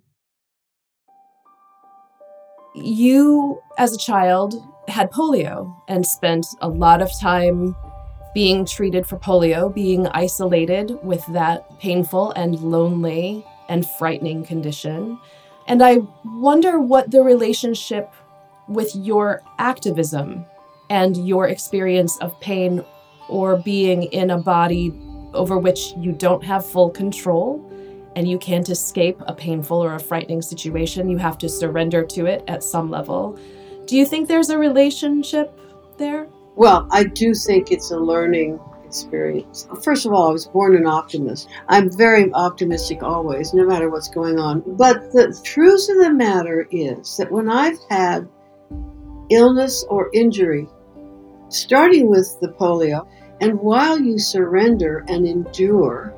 You, 2.74 3.60
as 3.78 3.94
a 3.94 3.98
child, 3.98 4.54
had 4.86 5.10
polio 5.10 5.74
and 5.88 6.06
spent 6.06 6.46
a 6.60 6.68
lot 6.68 7.02
of 7.02 7.10
time 7.18 7.74
being 8.34 8.64
treated 8.66 9.06
for 9.06 9.18
polio, 9.18 9.74
being 9.74 10.06
isolated 10.08 10.98
with 11.02 11.24
that 11.32 11.80
painful 11.80 12.30
and 12.32 12.60
lonely 12.60 13.44
and 13.68 13.86
frightening 13.98 14.44
condition. 14.44 15.18
And 15.66 15.82
I 15.82 15.98
wonder 16.24 16.78
what 16.78 17.10
the 17.10 17.22
relationship 17.22 18.12
with 18.68 18.94
your 18.94 19.42
activism 19.58 20.44
and 20.90 21.16
your 21.26 21.48
experience 21.48 22.18
of 22.18 22.38
pain 22.40 22.84
or 23.28 23.56
being 23.56 24.04
in 24.04 24.30
a 24.30 24.38
body 24.38 24.92
over 25.34 25.58
which 25.58 25.92
you 25.98 26.12
don't 26.12 26.42
have 26.42 26.64
full 26.64 26.90
control 26.90 27.64
and 28.16 28.26
you 28.28 28.38
can't 28.38 28.68
escape 28.68 29.20
a 29.26 29.34
painful 29.34 29.82
or 29.82 29.94
a 29.94 30.00
frightening 30.00 30.42
situation. 30.42 31.08
You 31.08 31.18
have 31.18 31.38
to 31.38 31.48
surrender 31.48 32.04
to 32.04 32.26
it 32.26 32.42
at 32.48 32.64
some 32.64 32.90
level. 32.90 33.38
Do 33.86 33.96
you 33.96 34.04
think 34.04 34.28
there's 34.28 34.50
a 34.50 34.58
relationship 34.58 35.58
there? 35.98 36.26
Well, 36.56 36.88
I 36.90 37.04
do 37.04 37.34
think 37.34 37.70
it's 37.70 37.90
a 37.90 37.96
learning 37.96 38.58
experience. 38.84 39.68
First 39.84 40.06
of 40.06 40.12
all, 40.12 40.30
I 40.30 40.32
was 40.32 40.46
born 40.46 40.74
an 40.74 40.86
optimist. 40.86 41.48
I'm 41.68 41.96
very 41.96 42.32
optimistic 42.32 43.02
always, 43.02 43.54
no 43.54 43.64
matter 43.64 43.90
what's 43.90 44.08
going 44.08 44.38
on. 44.38 44.64
But 44.66 45.12
the 45.12 45.38
truth 45.44 45.88
of 45.90 45.98
the 45.98 46.12
matter 46.12 46.66
is 46.72 47.16
that 47.18 47.30
when 47.30 47.48
I've 47.48 47.78
had 47.88 48.28
illness 49.30 49.84
or 49.88 50.10
injury, 50.12 50.66
starting 51.48 52.08
with 52.08 52.38
the 52.40 52.48
polio, 52.48 53.06
and 53.40 53.60
while 53.60 53.98
you 53.98 54.18
surrender 54.18 55.04
and 55.08 55.26
endure, 55.26 56.14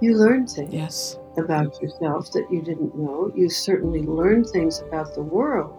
you 0.00 0.16
learn 0.16 0.46
things 0.46 0.72
yes. 0.72 1.18
about 1.36 1.80
yourself 1.80 2.32
that 2.32 2.50
you 2.50 2.62
didn't 2.62 2.96
know. 2.96 3.32
You 3.34 3.48
certainly 3.48 4.02
learn 4.02 4.44
things 4.44 4.80
about 4.80 5.14
the 5.14 5.22
world 5.22 5.74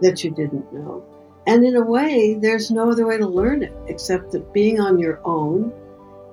that 0.00 0.24
you 0.24 0.30
didn't 0.30 0.72
know. 0.72 1.04
And 1.46 1.64
in 1.64 1.76
a 1.76 1.84
way, 1.84 2.34
there's 2.34 2.70
no 2.70 2.90
other 2.90 3.06
way 3.06 3.18
to 3.18 3.26
learn 3.26 3.62
it 3.62 3.72
except 3.86 4.32
that 4.32 4.52
being 4.52 4.80
on 4.80 4.98
your 4.98 5.20
own 5.24 5.72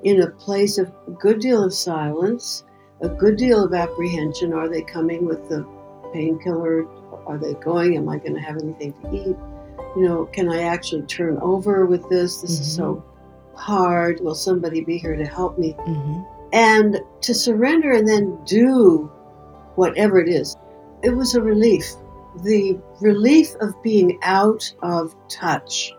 in 0.04 0.22
a 0.22 0.32
place 0.32 0.78
of 0.78 0.92
a 1.08 1.12
good 1.12 1.40
deal 1.40 1.64
of 1.64 1.74
silence, 1.74 2.64
a 3.02 3.10
good 3.10 3.38
deal 3.38 3.64
of 3.64 3.74
apprehension. 3.74 4.54
Are 4.54 4.70
they 4.70 4.82
coming 4.82 5.26
with 5.26 5.48
the 5.50 5.66
painkiller? 6.14 6.88
Are 7.28 7.38
they 7.38 7.54
going? 7.56 7.98
Am 7.98 8.10
I 8.10 8.18
going 8.18 8.34
to 8.34 8.40
have 8.42 8.58
anything 8.58 8.94
to 9.02 9.14
eat? 9.14 9.38
You 9.96 10.04
know, 10.04 10.26
can 10.26 10.50
I 10.50 10.64
actually 10.64 11.04
turn 11.04 11.38
over 11.42 11.86
with 11.86 12.08
this? 12.10 12.42
This 12.42 12.54
mm-hmm. 12.54 12.62
is 12.62 12.76
so 12.76 12.96
mm-hmm. 12.96 13.58
hard. 13.58 14.20
Will 14.22 14.36
somebody 14.36 14.84
be 14.84 14.98
here 14.98 15.16
to 15.16 15.26
help 15.26 15.58
me? 15.58 15.74
Mm-hmm. 15.74 16.22
And 16.54 17.00
to 17.22 17.34
surrender 17.34 17.92
and 17.92 18.08
then 18.08 18.38
do 18.46 19.12
whatever 19.76 20.20
it 20.20 20.28
is. 20.28 20.56
It 21.04 21.12
was 21.12 21.36
a 21.36 21.42
relief 21.42 21.96
the 22.44 22.80
relief 23.02 23.56
of 23.60 23.82
being 23.84 24.18
out 24.24 24.74
of 24.82 25.16
touch 25.28 25.94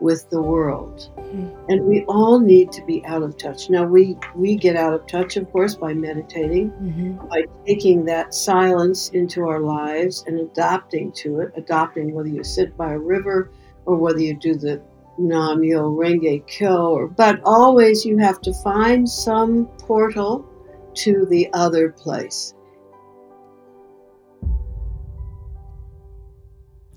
with 0.00 0.28
the 0.30 0.40
world. 0.40 1.10
Mm-hmm. 1.16 1.70
And 1.70 1.84
we 1.84 2.04
all 2.04 2.40
need 2.40 2.72
to 2.72 2.84
be 2.84 3.04
out 3.04 3.22
of 3.22 3.36
touch. 3.36 3.70
Now 3.70 3.84
we 3.84 4.16
we 4.34 4.56
get 4.56 4.76
out 4.76 4.94
of 4.94 5.06
touch 5.06 5.36
of 5.36 5.50
course 5.52 5.74
by 5.74 5.94
meditating, 5.94 6.70
mm-hmm. 6.70 7.28
by 7.28 7.44
taking 7.66 8.04
that 8.06 8.34
silence 8.34 9.10
into 9.10 9.46
our 9.46 9.60
lives 9.60 10.24
and 10.26 10.40
adapting 10.40 11.12
to 11.12 11.40
it, 11.40 11.52
adopting 11.56 12.14
whether 12.14 12.28
you 12.28 12.42
sit 12.42 12.76
by 12.76 12.92
a 12.92 12.98
river 12.98 13.50
or 13.86 13.96
whether 13.96 14.20
you 14.20 14.34
do 14.34 14.54
the 14.54 14.80
Nam 15.18 15.60
Myoho 15.60 15.96
Renge 15.96 16.46
Kyo 16.46 16.92
or 16.92 17.08
but 17.08 17.40
always 17.44 18.04
you 18.04 18.16
have 18.18 18.40
to 18.40 18.54
find 18.54 19.08
some 19.08 19.66
portal 19.78 20.46
to 20.94 21.26
the 21.26 21.48
other 21.52 21.90
place. 21.90 22.54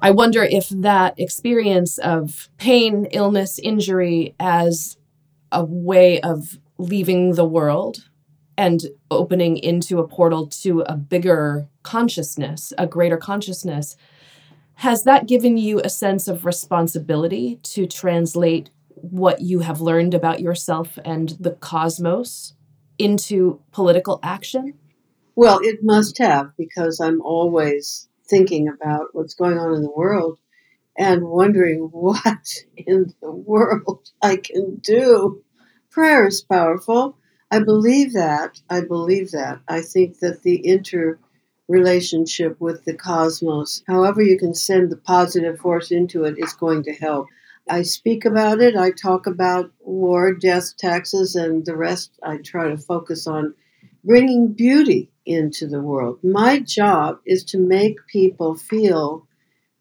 I 0.04 0.12
wonder 0.12 0.44
if 0.44 0.68
that 0.68 1.18
experience 1.18 1.98
of 1.98 2.50
pain, 2.58 3.06
illness, 3.12 3.58
injury 3.58 4.36
as 4.38 4.98
a 5.50 5.64
way 5.64 6.20
of 6.20 6.60
leaving 6.78 7.36
the 7.36 7.46
world 7.46 8.10
and 8.58 8.82
opening 9.10 9.56
into 9.56 10.00
a 10.00 10.08
portal 10.08 10.48
to 10.48 10.82
a 10.82 10.98
bigger 10.98 11.70
consciousness, 11.84 12.74
a 12.78 12.86
greater 12.86 13.16
consciousness, 13.16 13.96
has 14.76 15.06
that 15.06 15.26
given 15.26 15.56
you 15.56 15.80
a 15.80 15.90
sense 15.90 16.28
of 16.28 16.46
responsibility 16.46 17.62
to 17.64 17.88
translate 17.88 18.72
what 18.90 19.40
you 19.40 19.60
have 19.60 19.80
learned 19.80 20.14
about 20.14 20.42
yourself 20.42 21.00
and 21.06 21.38
the 21.40 21.52
cosmos 21.52 22.56
into 23.00 23.62
political 23.72 24.20
action? 24.22 24.74
Well, 25.34 25.60
it 25.64 25.80
must 25.82 26.18
have 26.18 26.52
because 26.58 27.00
I'm 27.00 27.22
always 27.22 28.10
thinking 28.34 28.68
about 28.68 29.10
what's 29.12 29.36
going 29.36 29.60
on 29.60 29.76
in 29.76 29.84
the 29.84 29.92
world 29.92 30.40
and 30.98 31.24
wondering 31.24 31.82
what 31.92 32.48
in 32.76 33.14
the 33.22 33.32
world 33.32 34.10
I 34.24 34.38
can 34.38 34.78
do. 34.78 35.44
Prayer 35.92 36.26
is 36.26 36.42
powerful. 36.42 37.16
I 37.52 37.60
believe 37.60 38.14
that. 38.14 38.60
I 38.72 38.82
believe 38.82 39.30
that. 39.32 39.60
I 39.68 39.82
think 39.82 40.18
that 40.22 40.42
the 40.42 40.56
interrelationship 40.66 42.60
with 42.60 42.84
the 42.86 42.96
cosmos, 42.96 43.84
however 43.86 44.24
you 44.24 44.40
can 44.40 44.56
send 44.56 44.90
the 44.90 44.98
positive 44.98 45.60
force 45.60 45.92
into 45.92 46.24
it, 46.24 46.40
is 46.40 46.54
going 46.54 46.82
to 46.86 46.94
help. 46.94 47.28
I 47.70 47.84
speak 47.84 48.26
about 48.26 48.62
it. 48.62 48.76
I 48.76 48.90
talk 48.90 49.28
about 49.28 49.72
war, 49.80 50.34
death, 50.34 50.76
taxes, 50.78 51.36
and 51.36 51.64
the 51.68 51.78
rest. 51.78 52.18
I 52.24 52.38
try 52.38 52.70
to 52.70 52.78
focus 52.78 53.28
on 53.28 53.54
bringing 54.04 54.54
beauty 54.54 55.10
into 55.26 55.68
the 55.68 55.82
world. 55.82 56.20
My 56.24 56.60
job 56.60 57.20
is 57.26 57.44
to 57.46 57.58
make 57.58 58.06
people 58.08 58.56
feel 58.56 59.26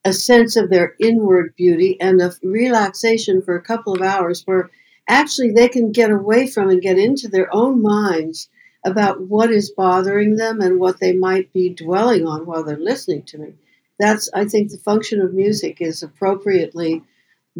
a 0.05 0.13
sense 0.13 0.57
of 0.57 0.71
their 0.71 0.95
inward 0.99 1.55
beauty 1.57 2.01
and 2.01 2.21
a 2.21 2.33
relaxation 2.43 3.43
for 3.43 3.57
a 3.57 3.63
couple 3.63 3.95
of 3.95 4.03
hours 4.03 4.43
where 4.45 4.71
actually 5.09 5.53
they 5.53 5.69
can 5.69 5.93
get 5.93 6.11
away 6.11 6.47
from 6.47 6.69
and 6.69 6.83
get 6.83 6.99
into 6.99 7.29
their 7.29 7.53
own 7.55 7.83
minds 7.83 8.49
about 8.85 9.21
what 9.21 9.51
is 9.51 9.71
bothering 9.71 10.37
them 10.37 10.61
and 10.61 10.81
what 10.81 10.99
they 10.99 11.13
might 11.13 11.53
be 11.53 11.69
dwelling 11.69 12.27
on 12.27 12.47
while 12.47 12.65
they're 12.65 12.77
listening 12.77 13.23
to 13.23 13.39
me. 13.39 13.55
That's, 13.99 14.29
I 14.35 14.45
think, 14.47 14.71
the 14.71 14.79
function 14.79 15.21
of 15.21 15.35
music 15.35 15.81
is 15.81 16.03
appropriately 16.03 17.03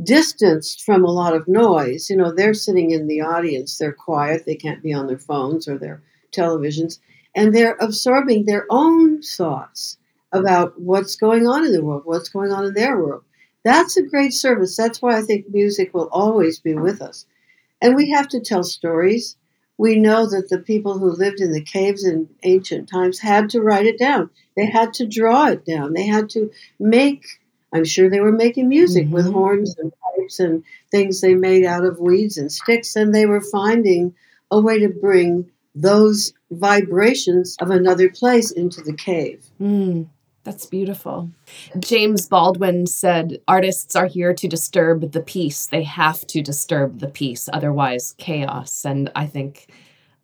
distanced 0.03 0.83
from 0.83 1.05
a 1.05 1.13
lot 1.13 1.37
of 1.37 1.47
noise. 1.47 2.11
You 2.11 2.17
know, 2.17 2.33
they're 2.33 2.55
sitting 2.55 2.91
in 2.91 3.07
the 3.07 3.21
audience, 3.21 3.79
they're 3.79 3.93
quiet, 3.93 4.45
they 4.47 4.57
can't 4.57 4.83
be 4.83 4.93
on 4.93 5.07
their 5.07 5.19
phones 5.19 5.69
or 5.69 5.79
their 5.79 6.03
televisions 6.33 6.99
and 7.35 7.55
they're 7.55 7.77
absorbing 7.81 8.45
their 8.45 8.67
own 8.71 9.23
thoughts 9.23 9.99
about 10.33 10.81
what's 10.81 11.17
going 11.17 11.47
on 11.47 11.65
in 11.65 11.73
the 11.73 11.85
world, 11.85 12.03
what's 12.05 12.29
going 12.29 12.53
on 12.53 12.65
in 12.65 12.75
their 12.75 12.99
world. 12.99 13.23
That's 13.65 13.97
a 13.97 14.03
great 14.03 14.33
service. 14.33 14.77
That's 14.77 15.01
why 15.01 15.17
I 15.17 15.23
think 15.23 15.49
music 15.49 15.95
will 15.95 16.09
always 16.11 16.59
be 16.59 16.75
with 16.75 17.01
us. 17.01 17.27
And 17.81 17.95
we 17.95 18.11
have 18.11 18.29
to 18.29 18.41
tell 18.41 18.65
stories. 18.65 19.37
We 19.79 19.99
know 19.99 20.27
that 20.29 20.49
the 20.49 20.59
people 20.59 20.99
who 20.99 21.11
lived 21.11 21.41
in 21.41 21.53
the 21.53 21.63
caves 21.63 22.05
in 22.05 22.29
ancient 22.43 22.89
times 22.89 23.19
had 23.19 23.51
to 23.51 23.61
write 23.61 23.87
it 23.87 23.99
down. 23.99 24.31
They 24.57 24.67
had 24.67 24.95
to 24.95 25.07
draw 25.07 25.47
it 25.49 25.65
down. 25.65 25.95
They 25.95 26.07
had 26.07 26.29
to 26.31 26.51
make, 26.79 27.25
I'm 27.73 27.85
sure 27.85 28.11
they 28.11 28.21
were 28.21 28.33
making 28.33 28.69
music 28.69 29.05
mm-hmm. 29.05 29.15
with 29.15 29.33
horns 29.33 29.77
and 29.79 29.93
pipes 29.93 30.41
and 30.41 30.65
things 30.91 31.21
they 31.21 31.35
made 31.35 31.65
out 31.65 31.85
of 31.85 31.99
weeds 31.99 32.39
and 32.39 32.53
sticks, 32.53 32.97
and 32.97 33.15
they 33.15 33.27
were 33.27 33.41
finding 33.41 34.15
a 34.51 34.61
way 34.61 34.79
to 34.81 34.89
bring 34.89 35.51
those 35.75 36.33
vibrations 36.51 37.57
of 37.61 37.71
another 37.71 38.11
place 38.11 38.51
into 38.51 38.83
the 38.83 38.95
cave. 38.95 39.45
Mm. 39.61 40.09
That's 40.45 40.67
beautiful. 40.67 41.31
James 41.79 42.27
Baldwin 42.27 42.87
said 42.87 43.39
artists 43.47 43.95
are 43.95 44.07
here 44.07 44.35
to 44.35 44.49
disturb 44.49 45.13
the 45.13 45.21
peace. 45.21 45.67
They 45.67 45.85
have 45.85 46.27
to 46.29 46.43
disturb 46.43 46.99
the 46.99 47.09
peace, 47.09 47.49
otherwise, 47.53 48.15
chaos. 48.19 48.85
And 48.85 49.11
I 49.15 49.27
think 49.27 49.69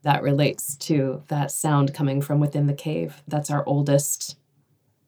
that 0.03 0.23
relates 0.23 0.77
to 0.77 1.23
that 1.29 1.53
sound 1.53 1.95
coming 1.95 2.21
from 2.21 2.41
within 2.41 2.67
the 2.67 2.75
cave. 2.75 3.23
That's 3.29 3.51
our 3.51 3.65
oldest 3.65 4.37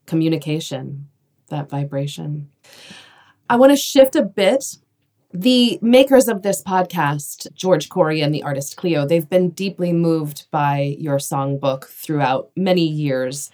communication, 0.07 1.09
that 1.49 1.69
vibration. 1.69 2.51
I 3.49 3.57
want 3.57 3.73
to 3.73 3.77
shift 3.77 4.15
a 4.15 4.23
bit. 4.23 4.77
The 5.33 5.79
makers 5.81 6.27
of 6.27 6.43
this 6.43 6.61
podcast, 6.63 7.53
George 7.55 7.89
Corey 7.89 8.21
and 8.21 8.35
the 8.35 8.43
artist 8.43 8.77
Cleo, 8.77 9.07
they've 9.07 9.29
been 9.29 9.51
deeply 9.51 9.93
moved 9.93 10.51
by 10.51 10.97
your 10.99 11.19
songbook 11.19 11.85
throughout 11.85 12.51
many 12.57 12.85
years. 12.85 13.51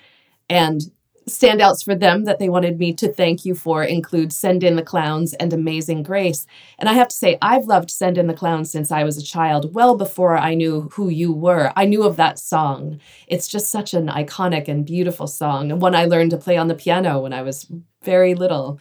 And 0.48 0.80
standouts 1.28 1.84
for 1.84 1.94
them 1.94 2.24
that 2.24 2.38
they 2.38 2.48
wanted 2.48 2.78
me 2.78 2.94
to 2.94 3.12
thank 3.12 3.44
you 3.44 3.54
for 3.54 3.82
include 3.82 4.32
Send 4.32 4.62
in 4.62 4.76
the 4.76 4.82
Clowns 4.82 5.34
and 5.34 5.52
Amazing 5.52 6.04
Grace. 6.04 6.46
And 6.78 6.88
I 6.88 6.92
have 6.94 7.08
to 7.08 7.16
say, 7.16 7.36
I've 7.42 7.66
loved 7.66 7.90
Send 7.90 8.16
in 8.16 8.28
the 8.28 8.34
Clowns 8.34 8.70
since 8.70 8.92
I 8.92 9.02
was 9.04 9.18
a 9.18 9.24
child, 9.24 9.74
well 9.74 9.96
before 9.96 10.38
I 10.38 10.54
knew 10.54 10.88
who 10.92 11.08
you 11.08 11.32
were. 11.32 11.72
I 11.76 11.84
knew 11.84 12.04
of 12.04 12.16
that 12.16 12.38
song. 12.38 13.00
It's 13.26 13.48
just 13.48 13.70
such 13.70 13.92
an 13.92 14.06
iconic 14.06 14.68
and 14.68 14.86
beautiful 14.86 15.26
song, 15.26 15.70
and 15.70 15.80
one 15.82 15.94
I 15.94 16.04
learned 16.04 16.30
to 16.30 16.36
play 16.36 16.56
on 16.56 16.68
the 16.68 16.74
piano 16.74 17.20
when 17.20 17.32
I 17.32 17.42
was 17.42 17.70
very 18.02 18.34
little. 18.34 18.78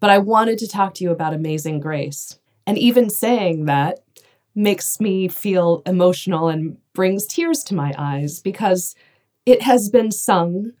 But 0.00 0.10
I 0.10 0.18
wanted 0.18 0.58
to 0.58 0.68
talk 0.68 0.94
to 0.94 1.04
you 1.04 1.10
about 1.10 1.34
Amazing 1.34 1.80
Grace. 1.80 2.38
And 2.66 2.78
even 2.78 3.10
saying 3.10 3.64
that 3.64 4.00
makes 4.54 5.00
me 5.00 5.28
feel 5.28 5.82
emotional 5.86 6.48
and 6.48 6.78
brings 6.92 7.26
tears 7.26 7.62
to 7.64 7.74
my 7.74 7.94
eyes 7.96 8.40
because 8.40 8.94
it 9.46 9.62
has 9.62 9.88
been 9.88 10.10
sung 10.10 10.72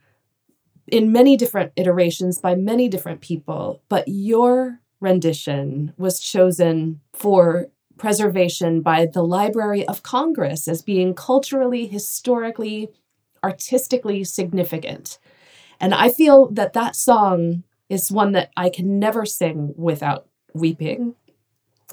in 0.88 1.12
many 1.12 1.36
different 1.36 1.72
iterations 1.76 2.38
by 2.38 2.54
many 2.54 2.88
different 2.88 3.20
people, 3.20 3.82
but 3.88 4.04
your 4.08 4.80
rendition 5.00 5.92
was 5.96 6.18
chosen 6.18 7.00
for 7.12 7.68
preservation 7.98 8.80
by 8.80 9.06
the 9.06 9.22
Library 9.22 9.86
of 9.86 10.02
Congress 10.02 10.66
as 10.68 10.82
being 10.82 11.14
culturally, 11.14 11.86
historically, 11.86 12.88
artistically 13.44 14.24
significant. 14.24 15.18
And 15.80 15.94
I 15.94 16.10
feel 16.10 16.48
that 16.52 16.72
that 16.72 16.96
song 16.96 17.64
is 17.88 18.10
one 18.10 18.32
that 18.32 18.50
I 18.56 18.70
can 18.70 18.98
never 18.98 19.24
sing 19.24 19.74
without 19.76 20.26
weeping. 20.54 21.14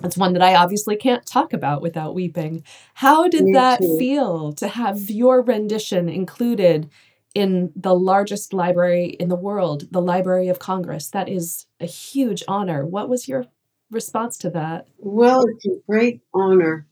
It's 0.03 0.17
one 0.17 0.33
that 0.33 0.41
I 0.41 0.55
obviously 0.55 0.97
can't 0.97 1.25
talk 1.25 1.53
about 1.53 1.81
without 1.81 2.15
weeping. 2.15 2.63
How 2.95 3.27
did 3.27 3.45
Me 3.45 3.53
that 3.53 3.81
too. 3.81 3.97
feel 3.97 4.53
to 4.53 4.67
have 4.67 5.09
your 5.09 5.41
rendition 5.41 6.09
included 6.09 6.89
in 7.33 7.71
the 7.75 7.93
largest 7.93 8.53
library 8.53 9.07
in 9.19 9.29
the 9.29 9.35
world, 9.35 9.91
the 9.91 10.01
Library 10.01 10.47
of 10.47 10.59
Congress. 10.59 11.09
That 11.09 11.27
is 11.29 11.67
a 11.79 11.85
huge 11.85 12.43
honor. 12.47 12.85
What 12.85 13.09
was 13.09 13.27
your 13.27 13.45
response 13.91 14.37
to 14.39 14.49
that? 14.51 14.87
Well, 14.97 15.43
it's 15.49 15.65
a 15.65 15.81
great 15.87 16.21
honor. 16.33 16.87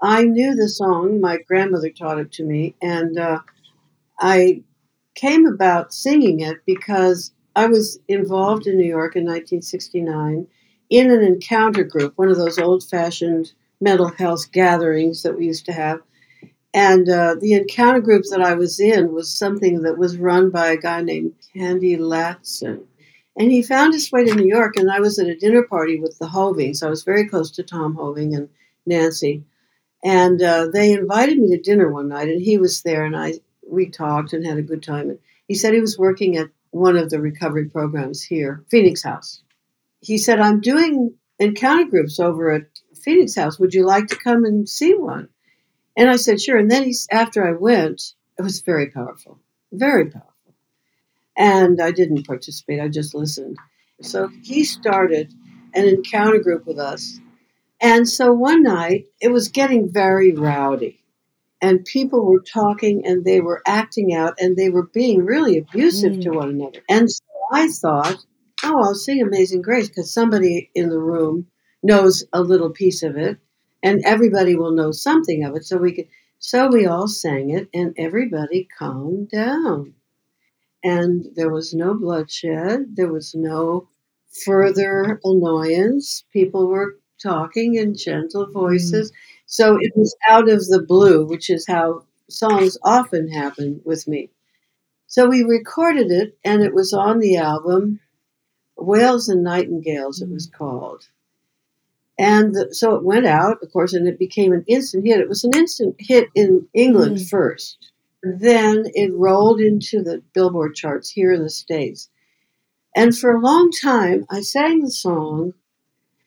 I 0.00 0.24
knew 0.24 0.54
the 0.54 0.68
song. 0.68 1.20
My 1.20 1.38
grandmother 1.46 1.90
taught 1.90 2.18
it 2.18 2.32
to 2.32 2.44
me, 2.44 2.74
and 2.82 3.18
uh, 3.18 3.40
I 4.18 4.62
came 5.14 5.46
about 5.46 5.92
singing 5.92 6.40
it 6.40 6.58
because 6.66 7.33
I 7.56 7.66
was 7.66 7.98
involved 8.08 8.66
in 8.66 8.76
New 8.76 8.86
York 8.86 9.16
in 9.16 9.24
1969 9.24 10.46
in 10.90 11.10
an 11.10 11.22
encounter 11.22 11.84
group, 11.84 12.12
one 12.16 12.28
of 12.28 12.36
those 12.36 12.58
old 12.58 12.84
fashioned 12.84 13.52
mental 13.80 14.08
health 14.08 14.52
gatherings 14.52 15.22
that 15.22 15.36
we 15.36 15.46
used 15.46 15.66
to 15.66 15.72
have 15.72 16.00
and 16.74 17.08
uh, 17.08 17.36
the 17.40 17.52
encounter 17.52 18.00
group 18.00 18.24
that 18.30 18.42
I 18.42 18.54
was 18.54 18.80
in 18.80 19.12
was 19.12 19.32
something 19.32 19.82
that 19.82 19.96
was 19.96 20.16
run 20.16 20.50
by 20.50 20.66
a 20.66 20.76
guy 20.76 21.02
named 21.02 21.34
Candy 21.54 21.96
Latson. 21.96 22.82
And 23.38 23.50
he 23.50 23.62
found 23.62 23.94
his 23.94 24.10
way 24.10 24.24
to 24.24 24.34
New 24.34 24.46
York, 24.46 24.76
and 24.76 24.90
I 24.90 24.98
was 24.98 25.18
at 25.20 25.28
a 25.28 25.36
dinner 25.36 25.62
party 25.62 26.00
with 26.00 26.18
the 26.18 26.26
Hovings. 26.26 26.82
I 26.82 26.90
was 26.90 27.04
very 27.04 27.28
close 27.28 27.52
to 27.52 27.62
Tom 27.62 27.94
Hoving 27.94 28.34
and 28.34 28.48
Nancy. 28.86 29.44
And 30.02 30.42
uh, 30.42 30.66
they 30.72 30.92
invited 30.92 31.38
me 31.38 31.50
to 31.50 31.62
dinner 31.62 31.90
one 31.90 32.08
night, 32.08 32.28
and 32.28 32.42
he 32.42 32.58
was 32.58 32.82
there, 32.82 33.04
and 33.04 33.16
I 33.16 33.34
we 33.66 33.88
talked 33.88 34.32
and 34.32 34.44
had 34.44 34.58
a 34.58 34.62
good 34.62 34.82
time. 34.82 35.10
And 35.10 35.18
he 35.46 35.54
said 35.54 35.74
he 35.74 35.80
was 35.80 35.98
working 35.98 36.36
at 36.36 36.50
one 36.74 36.96
of 36.96 37.08
the 37.08 37.20
recovery 37.20 37.68
programs 37.68 38.22
here, 38.22 38.64
Phoenix 38.68 39.02
House. 39.02 39.42
He 40.00 40.18
said, 40.18 40.40
I'm 40.40 40.60
doing 40.60 41.14
encounter 41.38 41.84
groups 41.84 42.18
over 42.18 42.50
at 42.50 42.62
Phoenix 43.00 43.36
House. 43.36 43.60
Would 43.60 43.74
you 43.74 43.86
like 43.86 44.08
to 44.08 44.16
come 44.16 44.44
and 44.44 44.68
see 44.68 44.92
one? 44.92 45.28
And 45.96 46.10
I 46.10 46.16
said, 46.16 46.40
sure. 46.40 46.58
And 46.58 46.68
then 46.68 46.82
he's, 46.82 47.06
after 47.12 47.46
I 47.46 47.52
went, 47.52 48.14
it 48.36 48.42
was 48.42 48.60
very 48.60 48.90
powerful, 48.90 49.38
very 49.72 50.10
powerful. 50.10 50.32
And 51.36 51.80
I 51.80 51.92
didn't 51.92 52.26
participate, 52.26 52.80
I 52.80 52.88
just 52.88 53.14
listened. 53.14 53.56
So 54.00 54.28
he 54.42 54.64
started 54.64 55.32
an 55.74 55.86
encounter 55.86 56.40
group 56.40 56.66
with 56.66 56.80
us. 56.80 57.20
And 57.80 58.08
so 58.08 58.32
one 58.32 58.64
night, 58.64 59.06
it 59.20 59.28
was 59.28 59.48
getting 59.48 59.92
very 59.92 60.32
rowdy. 60.32 61.03
And 61.60 61.84
people 61.84 62.24
were 62.24 62.42
talking 62.42 63.06
and 63.06 63.24
they 63.24 63.40
were 63.40 63.62
acting 63.66 64.14
out 64.14 64.34
and 64.38 64.56
they 64.56 64.68
were 64.68 64.86
being 64.86 65.24
really 65.24 65.58
abusive 65.58 66.14
mm. 66.14 66.22
to 66.22 66.30
one 66.30 66.50
another. 66.50 66.80
And 66.88 67.10
so 67.10 67.24
I 67.52 67.68
thought, 67.68 68.24
oh, 68.64 68.82
I'll 68.82 68.94
sing 68.94 69.22
Amazing 69.22 69.62
Grace 69.62 69.88
because 69.88 70.12
somebody 70.12 70.70
in 70.74 70.90
the 70.90 70.98
room 70.98 71.46
knows 71.82 72.24
a 72.32 72.42
little 72.42 72.70
piece 72.70 73.02
of 73.02 73.16
it 73.16 73.38
and 73.82 74.02
everybody 74.04 74.56
will 74.56 74.72
know 74.72 74.90
something 74.90 75.44
of 75.44 75.54
it. 75.54 75.64
So 75.64 75.76
we 75.76 75.92
could, 75.92 76.08
so 76.38 76.68
we 76.68 76.86
all 76.86 77.06
sang 77.06 77.50
it, 77.50 77.68
and 77.72 77.94
everybody 77.96 78.68
calmed 78.78 79.30
down. 79.30 79.94
And 80.82 81.26
there 81.36 81.50
was 81.50 81.72
no 81.72 81.94
bloodshed. 81.94 82.96
There 82.96 83.12
was 83.12 83.34
no 83.34 83.88
further 84.44 85.20
annoyance. 85.24 86.24
People 86.32 86.66
were 86.66 86.98
talking 87.22 87.76
in 87.76 87.94
gentle 87.94 88.50
voices. 88.50 89.10
Mm. 89.10 89.14
So 89.54 89.78
it 89.80 89.92
was 89.94 90.16
out 90.28 90.48
of 90.48 90.66
the 90.66 90.82
blue, 90.82 91.24
which 91.26 91.48
is 91.48 91.64
how 91.64 92.06
songs 92.28 92.76
often 92.82 93.28
happen 93.28 93.80
with 93.84 94.08
me. 94.08 94.30
So 95.06 95.28
we 95.28 95.44
recorded 95.44 96.10
it, 96.10 96.36
and 96.44 96.60
it 96.60 96.74
was 96.74 96.92
on 96.92 97.20
the 97.20 97.36
album 97.36 98.00
Whales 98.76 99.28
and 99.28 99.44
Nightingales, 99.44 100.20
it 100.20 100.28
was 100.28 100.48
called. 100.48 101.06
And 102.18 102.52
the, 102.52 102.74
so 102.74 102.96
it 102.96 103.04
went 103.04 103.26
out, 103.26 103.58
of 103.62 103.72
course, 103.72 103.92
and 103.92 104.08
it 104.08 104.18
became 104.18 104.52
an 104.52 104.64
instant 104.66 105.06
hit. 105.06 105.20
It 105.20 105.28
was 105.28 105.44
an 105.44 105.54
instant 105.54 105.94
hit 106.00 106.30
in 106.34 106.66
England 106.74 107.18
mm. 107.18 107.30
first. 107.30 107.78
Then 108.24 108.86
it 108.86 109.14
rolled 109.14 109.60
into 109.60 110.02
the 110.02 110.20
Billboard 110.32 110.74
charts 110.74 111.10
here 111.10 111.30
in 111.30 111.44
the 111.44 111.48
States. 111.48 112.08
And 112.96 113.16
for 113.16 113.30
a 113.30 113.40
long 113.40 113.70
time, 113.80 114.26
I 114.28 114.40
sang 114.40 114.80
the 114.80 114.90
song, 114.90 115.54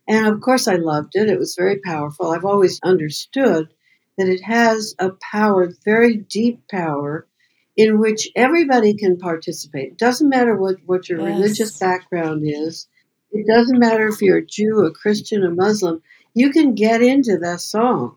and 0.08 0.28
of 0.28 0.42
course, 0.42 0.68
I 0.68 0.76
loved 0.76 1.16
it. 1.16 1.30
It 1.30 1.40
was 1.40 1.56
very 1.56 1.80
powerful. 1.80 2.32
I've 2.32 2.46
always 2.46 2.80
understood 2.84 3.70
that 4.18 4.28
it 4.28 4.42
has 4.42 4.96
a 5.00 5.12
power, 5.32 5.72
very 5.86 6.18
deep 6.18 6.68
power, 6.70 7.28
in 7.76 8.00
which 8.00 8.30
everybody 8.36 8.96
can 8.96 9.18
participate. 9.18 9.92
It 9.92 9.98
doesn't 9.98 10.30
matter 10.30 10.56
what, 10.56 10.78
what 10.86 11.08
your 11.08 11.20
yes. 11.20 11.38
religious 11.38 11.78
background 11.78 12.44
is 12.46 12.88
it 13.32 13.46
doesn't 13.46 13.80
matter 13.80 14.08
if 14.08 14.22
you're 14.22 14.38
a 14.38 14.46
Jew, 14.46 14.86
a 14.86 14.92
Christian, 14.92 15.44
a 15.44 15.50
Muslim, 15.50 16.02
you 16.34 16.52
can 16.52 16.76
get 16.76 17.02
into 17.02 17.38
that 17.40 17.62
song. 17.62 18.16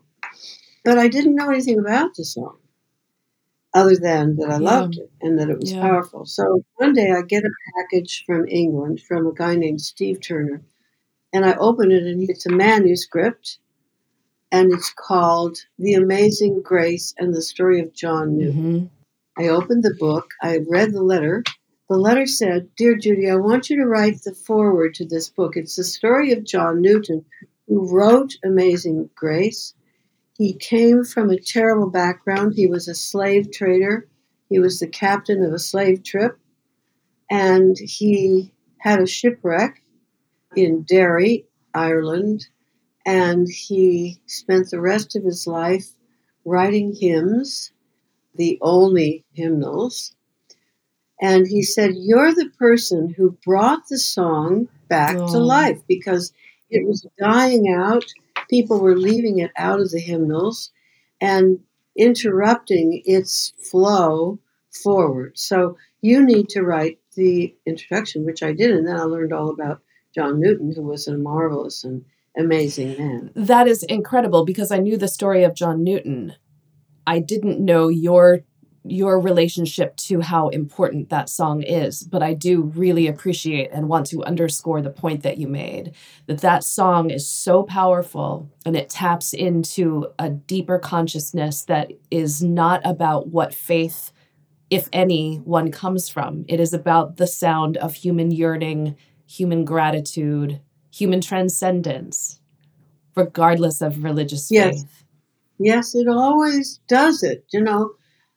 But 0.83 0.97
I 0.97 1.07
didn't 1.09 1.35
know 1.35 1.49
anything 1.49 1.79
about 1.79 2.15
the 2.15 2.25
song 2.25 2.57
other 3.73 3.95
than 3.95 4.35
that 4.37 4.49
I 4.49 4.53
yeah. 4.53 4.69
loved 4.69 4.97
it 4.97 5.11
and 5.21 5.39
that 5.39 5.49
it 5.49 5.59
was 5.59 5.71
yeah. 5.71 5.81
powerful. 5.81 6.25
So 6.25 6.63
one 6.75 6.93
day 6.93 7.11
I 7.11 7.21
get 7.21 7.43
a 7.43 7.49
package 7.75 8.23
from 8.25 8.47
England 8.47 9.01
from 9.01 9.27
a 9.27 9.33
guy 9.33 9.55
named 9.55 9.81
Steve 9.81 10.19
Turner, 10.21 10.61
and 11.33 11.45
I 11.45 11.53
open 11.55 11.91
it 11.91 12.03
and 12.03 12.29
it's 12.29 12.45
a 12.45 12.51
manuscript, 12.51 13.59
and 14.51 14.71
it's 14.73 14.93
called 14.93 15.57
The 15.79 15.93
Amazing 15.93 16.61
Grace 16.61 17.13
and 17.17 17.33
the 17.33 17.41
Story 17.41 17.79
of 17.79 17.93
John 17.93 18.37
Newton. 18.37 18.89
Mm-hmm. 19.37 19.43
I 19.43 19.47
opened 19.47 19.83
the 19.83 19.95
book, 19.97 20.31
I 20.41 20.59
read 20.69 20.93
the 20.93 21.03
letter, 21.03 21.43
the 21.91 21.97
letter 21.97 22.25
said, 22.25 22.69
Dear 22.77 22.95
Judy, 22.95 23.29
I 23.29 23.35
want 23.35 23.69
you 23.69 23.75
to 23.75 23.85
write 23.85 24.21
the 24.23 24.33
foreword 24.33 24.93
to 24.95 25.05
this 25.05 25.29
book. 25.29 25.57
It's 25.57 25.75
the 25.75 25.83
story 25.83 26.31
of 26.31 26.45
John 26.45 26.79
Newton, 26.79 27.25
who 27.67 27.93
wrote 27.93 28.37
Amazing 28.45 29.09
Grace. 29.13 29.73
He 30.37 30.53
came 30.53 31.03
from 31.03 31.29
a 31.29 31.37
terrible 31.37 31.89
background. 31.89 32.53
He 32.55 32.65
was 32.65 32.87
a 32.87 32.95
slave 32.95 33.51
trader. 33.51 34.07
He 34.47 34.57
was 34.57 34.79
the 34.79 34.87
captain 34.87 35.43
of 35.43 35.51
a 35.51 35.59
slave 35.59 36.01
trip, 36.01 36.39
and 37.29 37.75
he 37.77 38.53
had 38.77 39.01
a 39.01 39.05
shipwreck 39.05 39.80
in 40.55 40.83
Derry, 40.83 41.45
Ireland, 41.73 42.47
and 43.05 43.47
he 43.49 44.21
spent 44.27 44.69
the 44.69 44.81
rest 44.81 45.15
of 45.15 45.23
his 45.23 45.47
life 45.47 45.87
writing 46.45 46.95
hymns, 46.99 47.71
the 48.35 48.57
only 48.61 49.25
hymnals. 49.33 50.15
And 51.21 51.47
he 51.47 51.61
said, 51.61 51.91
You're 51.95 52.33
the 52.33 52.49
person 52.57 53.13
who 53.15 53.37
brought 53.45 53.87
the 53.87 53.97
song 53.97 54.67
back 54.87 55.15
oh. 55.17 55.31
to 55.31 55.39
life 55.39 55.79
because 55.87 56.33
it 56.69 56.85
was 56.87 57.05
dying 57.19 57.73
out. 57.77 58.05
People 58.49 58.81
were 58.81 58.97
leaving 58.97 59.39
it 59.39 59.51
out 59.55 59.79
of 59.79 59.91
the 59.91 59.99
hymnals 59.99 60.71
and 61.19 61.59
interrupting 61.95 63.01
its 63.05 63.53
flow 63.69 64.39
forward. 64.83 65.37
So 65.37 65.77
you 66.01 66.25
need 66.25 66.49
to 66.49 66.63
write 66.63 66.99
the 67.15 67.53
introduction, 67.65 68.25
which 68.25 68.41
I 68.41 68.53
did, 68.53 68.71
and 68.71 68.87
then 68.87 68.97
I 68.97 69.03
learned 69.03 69.33
all 69.33 69.49
about 69.49 69.81
John 70.13 70.39
Newton, 70.39 70.73
who 70.75 70.83
was 70.83 71.07
a 71.07 71.17
marvelous 71.17 71.83
and 71.83 72.03
amazing 72.37 72.97
man. 72.97 73.31
That 73.35 73.67
is 73.67 73.83
incredible 73.83 74.45
because 74.45 74.71
I 74.71 74.77
knew 74.77 74.97
the 74.97 75.07
story 75.07 75.43
of 75.43 75.55
John 75.55 75.83
Newton. 75.83 76.35
I 77.05 77.19
didn't 77.19 77.59
know 77.59 77.87
your 77.87 78.41
your 78.83 79.19
relationship 79.19 79.95
to 79.95 80.21
how 80.21 80.49
important 80.49 81.09
that 81.09 81.29
song 81.29 81.61
is 81.61 82.01
but 82.01 82.23
i 82.23 82.33
do 82.33 82.63
really 82.63 83.07
appreciate 83.07 83.69
and 83.71 83.87
want 83.87 84.07
to 84.07 84.23
underscore 84.23 84.81
the 84.81 84.89
point 84.89 85.21
that 85.21 85.37
you 85.37 85.47
made 85.47 85.93
that 86.25 86.41
that 86.41 86.63
song 86.63 87.11
is 87.11 87.27
so 87.27 87.61
powerful 87.61 88.49
and 88.65 88.75
it 88.75 88.89
taps 88.89 89.33
into 89.33 90.07
a 90.17 90.29
deeper 90.31 90.79
consciousness 90.79 91.63
that 91.65 91.91
is 92.09 92.41
not 92.41 92.81
about 92.83 93.27
what 93.27 93.53
faith 93.53 94.11
if 94.71 94.89
any 94.91 95.35
one 95.37 95.71
comes 95.71 96.09
from 96.09 96.43
it 96.47 96.59
is 96.59 96.73
about 96.73 97.17
the 97.17 97.27
sound 97.27 97.77
of 97.77 97.93
human 97.93 98.31
yearning 98.31 98.95
human 99.31 99.63
gratitude 99.65 100.59
human 100.91 101.21
transcendence 101.21 102.39
regardless 103.15 103.81
of 103.81 104.03
religious 104.03 104.49
yes. 104.51 104.81
faith 104.81 105.03
yes 105.59 105.95
it 105.95 106.07
always 106.07 106.79
does 106.87 107.23
it 107.23 107.45
you 107.53 107.61
know 107.61 107.91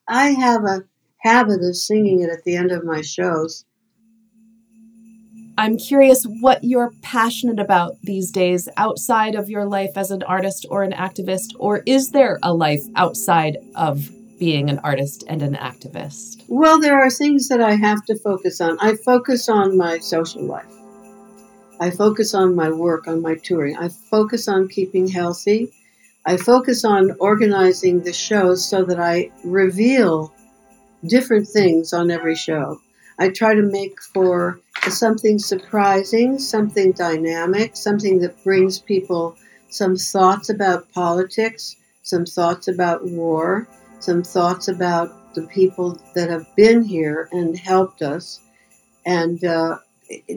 I 0.07 0.29
have 0.29 0.63
a 0.65 0.83
habit 1.17 1.63
of 1.63 1.75
singing 1.75 2.21
it 2.21 2.29
at 2.29 2.43
the 2.43 2.55
end 2.55 2.71
of 2.71 2.83
my 2.83 3.01
shows. 3.01 3.65
I'm 5.57 5.77
curious 5.77 6.25
what 6.41 6.63
you're 6.63 6.91
passionate 7.01 7.59
about 7.59 7.95
these 8.03 8.29
days 8.29 8.67
outside 8.77 9.35
of 9.35 9.49
your 9.49 9.65
life 9.65 9.91
as 9.95 10.11
an 10.11 10.21
artist 10.23 10.65
or 10.69 10.83
an 10.83 10.91
activist, 10.91 11.55
or 11.57 11.81
is 11.85 12.11
there 12.11 12.39
a 12.43 12.53
life 12.53 12.83
outside 12.95 13.57
of 13.75 14.09
being 14.37 14.69
an 14.69 14.79
artist 14.79 15.23
and 15.27 15.41
an 15.41 15.55
activist? 15.55 16.43
Well, 16.49 16.79
there 16.79 16.99
are 16.99 17.09
things 17.09 17.47
that 17.47 17.61
I 17.61 17.75
have 17.75 18.03
to 18.05 18.19
focus 18.19 18.59
on. 18.59 18.77
I 18.81 18.95
focus 18.95 19.47
on 19.47 19.77
my 19.77 19.99
social 19.99 20.43
life, 20.43 20.73
I 21.79 21.89
focus 21.89 22.33
on 22.33 22.55
my 22.55 22.71
work, 22.71 23.07
on 23.07 23.21
my 23.21 23.35
touring, 23.35 23.77
I 23.77 23.89
focus 23.89 24.47
on 24.47 24.67
keeping 24.67 25.07
healthy. 25.07 25.71
I 26.25 26.37
focus 26.37 26.83
on 26.83 27.15
organizing 27.19 28.01
the 28.01 28.13
shows 28.13 28.67
so 28.67 28.83
that 28.85 28.99
I 28.99 29.29
reveal 29.43 30.33
different 31.05 31.47
things 31.47 31.93
on 31.93 32.09
every 32.09 32.35
show. 32.35 32.81
I 33.19 33.29
try 33.29 33.53
to 33.53 33.61
make 33.61 34.01
for 34.01 34.59
something 34.89 35.37
surprising, 35.37 36.39
something 36.39 36.93
dynamic, 36.93 37.75
something 37.75 38.19
that 38.19 38.43
brings 38.43 38.79
people 38.79 39.37
some 39.69 39.95
thoughts 39.95 40.49
about 40.49 40.91
politics, 40.93 41.75
some 42.01 42.25
thoughts 42.25 42.67
about 42.67 43.05
war, 43.05 43.67
some 43.99 44.23
thoughts 44.23 44.67
about 44.67 45.35
the 45.35 45.43
people 45.47 45.99
that 46.15 46.29
have 46.29 46.47
been 46.55 46.83
here 46.83 47.29
and 47.31 47.57
helped 47.57 48.01
us. 48.01 48.39
And 49.05 49.43
uh, 49.43 49.77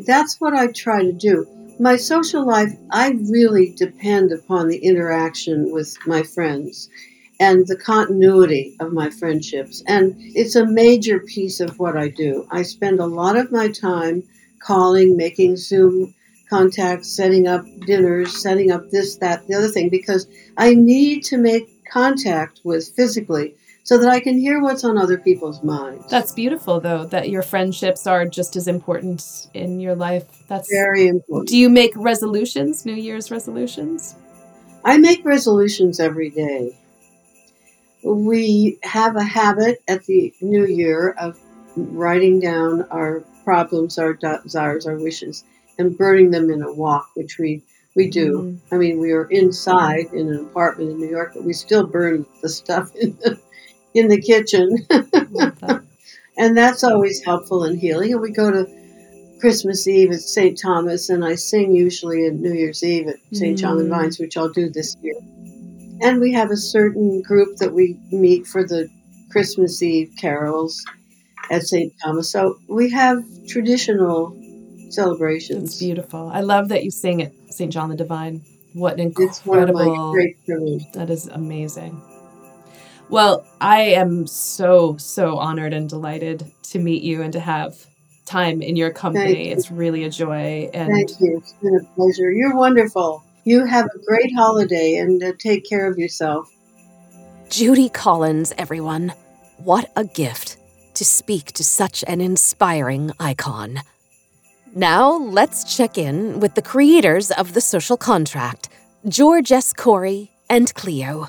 that's 0.07 0.41
what 0.41 0.55
I 0.55 0.69
try 0.73 1.03
to 1.03 1.13
do 1.13 1.47
my 1.79 1.97
social 1.97 2.45
life, 2.45 2.73
I 2.91 3.11
really 3.31 3.73
depend 3.77 4.33
upon 4.33 4.69
the 4.69 4.79
interaction 4.79 5.71
with 5.71 5.97
my 6.07 6.23
friends 6.23 6.89
and 7.41 7.67
the 7.67 7.77
continuity 7.77 8.77
of 8.81 8.93
my 8.93 9.11
friendships. 9.11 9.83
And 9.87 10.15
it's 10.19 10.57
a 10.57 10.67
major 10.67 11.21
piece 11.21 11.61
of 11.61 11.79
what 11.79 11.97
I 11.97 12.09
do. 12.09 12.47
I 12.51 12.63
spend 12.63 12.99
a 12.99 13.07
lot 13.07 13.37
of 13.37 13.53
my 13.53 13.69
time 13.69 14.25
calling, 14.61 15.17
making 15.17 15.57
Zoom 15.57 16.15
contacts, 16.51 17.15
setting 17.15 17.47
up 17.47 17.65
dinners, 17.87 18.43
setting 18.43 18.73
up 18.73 18.91
this, 18.91 19.17
that, 19.17 19.47
the 19.47 19.55
other 19.55 19.69
thing, 19.69 19.89
because 19.89 20.27
I 20.57 20.75
need 20.75 21.23
to 21.25 21.39
make 21.39 21.85
contact 21.85 22.61
with 22.65 22.89
physically 22.97 23.55
so 23.89 23.97
that 23.97 24.11
I 24.11 24.21
can 24.21 24.39
hear 24.39 24.61
what's 24.61 24.85
on 24.85 24.99
other 24.99 25.17
people's 25.17 25.63
minds. 25.63 26.11
That's 26.11 26.33
beautiful, 26.33 26.79
though, 26.79 27.07
that 27.07 27.31
your 27.31 27.41
friendships 27.41 28.07
are 28.07 28.27
just 28.27 28.55
as 28.55 28.69
important 28.69 29.49
in 29.55 29.81
your 29.81 29.95
life. 29.95 30.27
That's 30.47 30.71
very 30.71 31.09
important. 31.09 31.49
Do 31.49 31.57
you 31.57 31.71
make 31.71 31.93
resolutions, 31.97 32.85
New 32.85 32.93
Year's 32.93 33.31
resolutions? 33.31 34.15
I 34.85 34.99
make 34.99 35.25
resolutions 35.25 36.01
every 36.01 36.29
day. 36.29 36.77
We 38.05 38.79
have 38.83 39.17
a 39.17 39.25
habit 39.25 39.83
at 39.89 40.05
the 40.05 40.35
New 40.43 40.67
Year 40.67 41.15
of 41.19 41.41
writing 41.75 42.41
down 42.41 42.83
our 42.91 43.21
problems, 43.43 43.97
our 43.97 44.13
desires, 44.13 44.87
our 44.87 44.99
wishes, 44.99 45.45
and 45.79 45.97
burning 45.97 46.31
them 46.31 46.51
in 46.51 46.61
a 46.61 46.71
wok, 46.71 47.09
which 47.15 47.39
we 47.39 47.63
we 47.97 48.11
do. 48.11 48.33
Mm-hmm. 48.33 48.75
I 48.75 48.77
mean, 48.77 49.01
we 49.01 49.13
are 49.13 49.25
inside 49.25 50.13
in 50.13 50.29
an 50.29 50.41
apartment 50.41 50.91
in 50.91 50.99
New 50.99 51.09
York, 51.09 51.33
but 51.35 51.43
we 51.43 51.55
still 51.55 51.87
burn 51.87 52.27
the 52.43 52.51
stuff 52.51 52.95
in 53.01 53.17
the 53.23 53.41
in 53.99 54.09
the 54.09 54.21
kitchen. 54.21 54.87
and 56.39 56.57
that's 56.57 56.85
always 56.85 57.23
helpful 57.25 57.65
and 57.65 57.79
healing. 57.79 58.13
And 58.13 58.23
we 58.23 58.31
go 58.31 58.51
to 58.51 58.67
Christmas 59.41 59.87
Eve 59.87 60.13
at 60.13 60.21
St. 60.21 60.59
Thomas, 60.61 61.11
and 61.11 61.25
I 61.25 61.35
sing 61.35 61.75
usually 61.75 62.27
at 62.27 62.35
New 62.35 62.53
Year's 62.53 62.83
Eve 62.83 63.09
at 63.09 63.17
St. 63.33 63.57
Mm. 63.57 63.61
John 63.61 63.79
the 63.79 63.85
Divine, 63.85 64.13
which 64.19 64.37
I'll 64.37 64.49
do 64.49 64.69
this 64.69 64.97
year. 65.03 65.15
And 66.01 66.21
we 66.21 66.33
have 66.33 66.51
a 66.51 66.57
certain 66.57 67.23
group 67.23 67.57
that 67.59 67.73
we 67.73 67.99
meet 68.11 68.47
for 68.47 68.65
the 68.65 68.89
Christmas 69.31 69.83
Eve 69.83 70.13
carols 70.19 70.85
at 71.51 71.63
St. 71.63 71.93
Thomas. 72.03 72.31
So 72.31 72.59
we 72.69 72.91
have 72.91 73.23
traditional 73.49 74.37
celebrations. 74.91 75.71
It's 75.71 75.79
beautiful. 75.79 76.31
I 76.33 76.41
love 76.41 76.69
that 76.69 76.85
you 76.85 76.91
sing 76.91 77.23
at 77.23 77.33
St. 77.51 77.73
John 77.73 77.91
the 77.91 77.97
Divine. 77.97 78.43
What 78.75 78.95
an 78.95 79.01
incredible! 79.01 79.31
It's 79.31 79.47
one 79.47 79.69
of 79.69 79.75
my 79.75 80.11
great 80.13 80.45
privileges. 80.45 80.87
That 80.93 81.11
is 81.11 81.27
amazing. 81.27 82.01
Well, 83.11 83.47
I 83.61 83.81
am 83.81 84.27
so, 84.27 84.97
so 84.99 85.39
honored 85.39 85.73
and 85.73 85.89
delighted 85.89 86.51
to 86.65 86.79
meet 86.79 87.03
you 87.03 87.23
and 87.23 87.33
to 87.33 87.41
have 87.41 87.87
time 88.27 88.61
in 88.61 88.77
your 88.77 88.91
company. 88.91 89.51
It's 89.51 89.71
really 89.71 90.05
a 90.05 90.11
joy. 90.11 90.71
And 90.75 90.93
Thank 90.93 91.21
you. 91.21 91.39
It's 91.39 91.55
been 91.55 91.75
a 91.77 91.95
pleasure. 91.95 92.31
You're 92.31 92.55
wonderful. 92.55 93.25
You 93.45 93.65
have 93.65 93.87
a 93.87 93.99
great 94.07 94.35
holiday 94.37 94.97
and 94.97 95.23
uh, 95.23 95.33
take 95.39 95.67
care 95.67 95.91
of 95.91 95.97
yourself. 95.97 96.53
Judy 97.49 97.89
Collins, 97.89 98.53
everyone. 98.59 99.15
What 99.57 99.91
a 99.97 100.05
gift 100.05 100.59
to 100.95 101.05
speak 101.05 101.53
to 101.53 101.65
such 101.65 102.05
an 102.07 102.21
inspiring 102.21 103.13
icon. 103.19 103.81
Now, 104.75 105.17
let's 105.17 105.77
check 105.77 105.97
in 105.97 106.41
with 106.41 106.55
the 106.55 106.63
creators 106.63 107.31
of 107.31 107.55
The 107.55 107.63
Social 107.63 107.97
Contract, 107.97 108.69
George 109.09 109.51
S. 109.51 109.73
Corey 109.73 110.31
and 110.51 110.73
Cleo. 110.75 111.29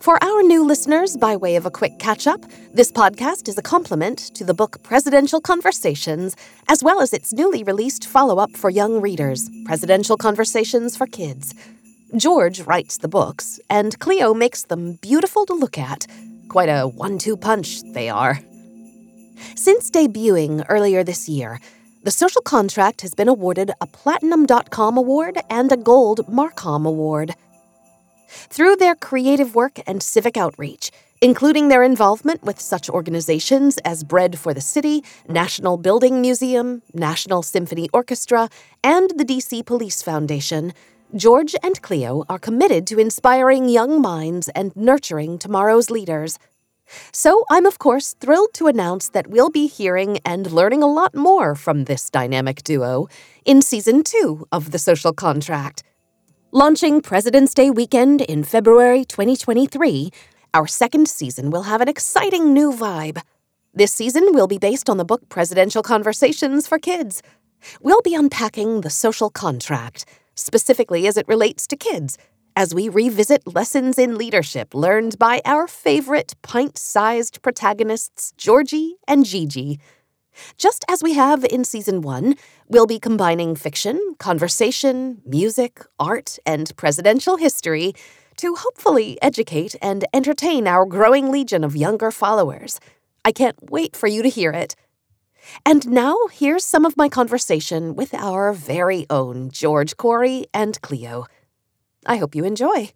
For 0.00 0.22
our 0.22 0.42
new 0.44 0.64
listeners, 0.64 1.16
by 1.16 1.36
way 1.36 1.56
of 1.56 1.66
a 1.66 1.72
quick 1.72 1.98
catch 1.98 2.28
up, 2.28 2.44
this 2.72 2.92
podcast 2.92 3.48
is 3.48 3.58
a 3.58 3.62
complement 3.62 4.18
to 4.36 4.44
the 4.44 4.54
book 4.54 4.80
Presidential 4.84 5.40
Conversations, 5.40 6.36
as 6.68 6.84
well 6.84 7.00
as 7.00 7.12
its 7.12 7.32
newly 7.32 7.64
released 7.64 8.06
follow 8.06 8.38
up 8.38 8.56
for 8.56 8.70
young 8.70 9.00
readers, 9.00 9.50
Presidential 9.64 10.16
Conversations 10.16 10.96
for 10.96 11.08
Kids. 11.08 11.52
George 12.16 12.60
writes 12.60 12.98
the 12.98 13.08
books, 13.08 13.58
and 13.68 13.98
Cleo 13.98 14.32
makes 14.34 14.62
them 14.62 14.94
beautiful 15.02 15.44
to 15.46 15.52
look 15.52 15.76
at. 15.76 16.06
Quite 16.48 16.68
a 16.68 16.86
one 16.86 17.18
two 17.18 17.36
punch 17.36 17.82
they 17.92 18.08
are. 18.08 18.38
Since 19.56 19.90
debuting 19.90 20.64
earlier 20.68 21.02
this 21.02 21.28
year, 21.28 21.60
the 22.04 22.12
Social 22.12 22.40
Contract 22.40 23.00
has 23.00 23.14
been 23.14 23.28
awarded 23.28 23.72
a 23.80 23.86
Platinum.com 23.88 24.96
award 24.96 25.38
and 25.50 25.72
a 25.72 25.76
Gold 25.76 26.24
Marcom 26.28 26.86
award 26.86 27.34
through 28.28 28.76
their 28.76 28.94
creative 28.94 29.54
work 29.54 29.78
and 29.86 30.02
civic 30.02 30.36
outreach, 30.36 30.90
including 31.20 31.68
their 31.68 31.82
involvement 31.82 32.42
with 32.42 32.60
such 32.60 32.88
organizations 32.88 33.78
as 33.78 34.04
Bread 34.04 34.38
for 34.38 34.54
the 34.54 34.60
City, 34.60 35.02
National 35.28 35.76
Building 35.76 36.20
Museum, 36.20 36.82
National 36.94 37.42
Symphony 37.42 37.88
Orchestra, 37.92 38.48
and 38.84 39.10
the 39.16 39.24
DC 39.24 39.64
Police 39.66 40.02
Foundation. 40.02 40.72
George 41.16 41.56
and 41.62 41.80
Cleo 41.80 42.24
are 42.28 42.38
committed 42.38 42.86
to 42.86 42.98
inspiring 42.98 43.68
young 43.68 44.00
minds 44.00 44.48
and 44.50 44.76
nurturing 44.76 45.38
tomorrow's 45.38 45.90
leaders. 45.90 46.38
So, 47.12 47.44
I'm 47.50 47.66
of 47.66 47.78
course 47.78 48.14
thrilled 48.14 48.54
to 48.54 48.66
announce 48.66 49.10
that 49.10 49.26
we'll 49.26 49.50
be 49.50 49.66
hearing 49.66 50.18
and 50.24 50.50
learning 50.50 50.82
a 50.82 50.86
lot 50.86 51.14
more 51.14 51.54
from 51.54 51.84
this 51.84 52.08
dynamic 52.08 52.62
duo 52.62 53.08
in 53.44 53.62
season 53.62 54.04
two 54.04 54.46
of 54.52 54.70
The 54.70 54.78
Social 54.78 55.12
Contract. 55.12 55.82
Launching 56.52 57.02
President's 57.02 57.52
Day 57.52 57.68
weekend 57.70 58.22
in 58.22 58.42
February 58.42 59.04
2023, 59.04 60.10
Our 60.54 60.66
second 60.66 61.06
season 61.06 61.50
will 61.50 61.64
have 61.64 61.82
an 61.82 61.88
exciting 61.90 62.54
new 62.54 62.72
vibe. 62.72 63.20
This 63.74 63.92
season 63.92 64.32
will 64.32 64.46
be 64.46 64.56
based 64.56 64.88
on 64.88 64.96
the 64.96 65.04
book 65.04 65.28
Presidential 65.28 65.82
Conversations 65.82 66.66
for 66.66 66.78
Kids. 66.78 67.22
We'll 67.82 68.00
be 68.00 68.14
unpacking 68.14 68.80
the 68.80 68.88
social 68.88 69.28
contract, 69.28 70.06
specifically 70.36 71.06
as 71.06 71.18
it 71.18 71.28
relates 71.28 71.66
to 71.66 71.76
kids, 71.76 72.16
as 72.56 72.74
we 72.74 72.88
revisit 72.88 73.54
lessons 73.54 73.98
in 73.98 74.16
leadership 74.16 74.72
learned 74.72 75.18
by 75.18 75.42
our 75.44 75.68
favorite 75.68 76.34
pint 76.40 76.78
sized 76.78 77.42
protagonists, 77.42 78.32
Georgie 78.38 78.94
and 79.06 79.26
Gigi. 79.26 79.80
Just 80.56 80.84
as 80.88 81.02
we 81.02 81.14
have 81.14 81.44
in 81.44 81.64
season 81.64 82.02
one, 82.02 82.34
we'll 82.68 82.86
be 82.86 82.98
combining 82.98 83.54
fiction, 83.54 84.14
conversation, 84.18 85.22
music, 85.24 85.84
art, 85.98 86.38
and 86.46 86.74
presidential 86.76 87.36
history 87.36 87.94
to 88.36 88.54
hopefully 88.54 89.18
educate 89.20 89.74
and 89.82 90.04
entertain 90.14 90.66
our 90.66 90.86
growing 90.86 91.30
legion 91.30 91.64
of 91.64 91.76
younger 91.76 92.10
followers. 92.10 92.80
I 93.24 93.32
can't 93.32 93.70
wait 93.70 93.96
for 93.96 94.06
you 94.06 94.22
to 94.22 94.28
hear 94.28 94.52
it. 94.52 94.74
And 95.64 95.88
now, 95.88 96.16
here's 96.30 96.64
some 96.64 96.84
of 96.84 96.96
my 96.96 97.08
conversation 97.08 97.94
with 97.94 98.14
our 98.14 98.52
very 98.52 99.06
own 99.10 99.50
George 99.50 99.96
Corey 99.96 100.46
and 100.52 100.80
Cleo. 100.82 101.26
I 102.06 102.16
hope 102.16 102.34
you 102.34 102.44
enjoy. 102.44 102.92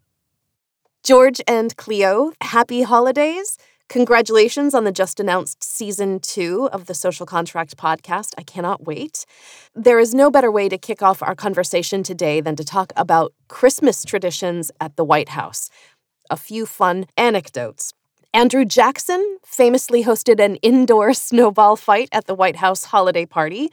George 1.03 1.41
and 1.49 1.77
Cleo, 1.77 2.33
happy 2.41 2.83
holidays. 2.83 3.59
Congratulations 3.93 4.75
on 4.75 4.85
the 4.85 4.91
just 4.91 5.21
announced 5.21 5.63
season 5.63 6.19
two 6.19 6.67
of 6.73 6.87
the 6.87 6.95
Social 6.95 7.27
Contract 7.27 7.77
podcast. 7.77 8.33
I 8.39 8.43
cannot 8.43 8.87
wait. 8.87 9.27
There 9.75 9.99
is 9.99 10.15
no 10.15 10.31
better 10.31 10.51
way 10.51 10.71
to 10.71 10.79
kick 10.79 11.03
off 11.03 11.23
our 11.23 11.35
conversation 11.35 12.03
today 12.03 12.41
than 12.41 12.57
to 12.57 12.65
talk 12.65 12.95
about 12.97 13.35
Christmas 13.49 14.03
traditions 14.03 14.71
at 14.81 14.97
the 14.97 15.05
White 15.05 15.29
House. 15.29 15.69
A 16.31 16.39
few 16.39 16.65
fun 16.65 17.05
anecdotes. 17.19 17.93
Andrew 18.33 18.65
Jackson 18.65 19.37
famously 19.45 20.05
hosted 20.05 20.43
an 20.43 20.57
indoor 20.63 21.13
snowball 21.29 21.77
fight 21.77 22.09
at 22.13 22.25
the 22.25 22.35
White 22.35 22.57
House 22.57 22.85
holiday 22.85 23.27
party. 23.27 23.69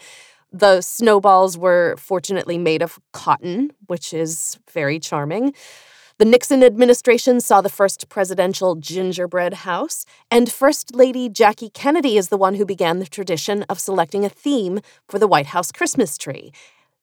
The 0.52 0.82
snowballs 0.82 1.58
were 1.58 1.96
fortunately 1.98 2.58
made 2.58 2.82
of 2.82 3.00
cotton, 3.14 3.72
which 3.88 4.14
is 4.14 4.60
very 4.70 5.00
charming. 5.00 5.54
The 6.20 6.26
Nixon 6.26 6.66
administration 6.66 7.40
saw 7.40 7.62
the 7.62 7.70
first 7.70 8.10
presidential 8.10 8.76
gingerbread 8.76 9.54
house, 9.54 10.06
and 10.30 10.52
First 10.52 10.94
Lady 10.94 11.30
Jackie 11.30 11.70
Kennedy 11.70 12.18
is 12.18 12.28
the 12.28 12.38
one 12.38 12.56
who 12.56 12.66
began 12.66 13.00
the 13.00 13.06
tradition 13.06 13.64
of 13.70 13.80
selecting 13.80 14.26
a 14.26 14.30
theme 14.30 14.82
for 15.08 15.18
the 15.18 15.30
White 15.30 15.46
House 15.46 15.72
Christmas 15.72 16.18
tree. 16.18 16.52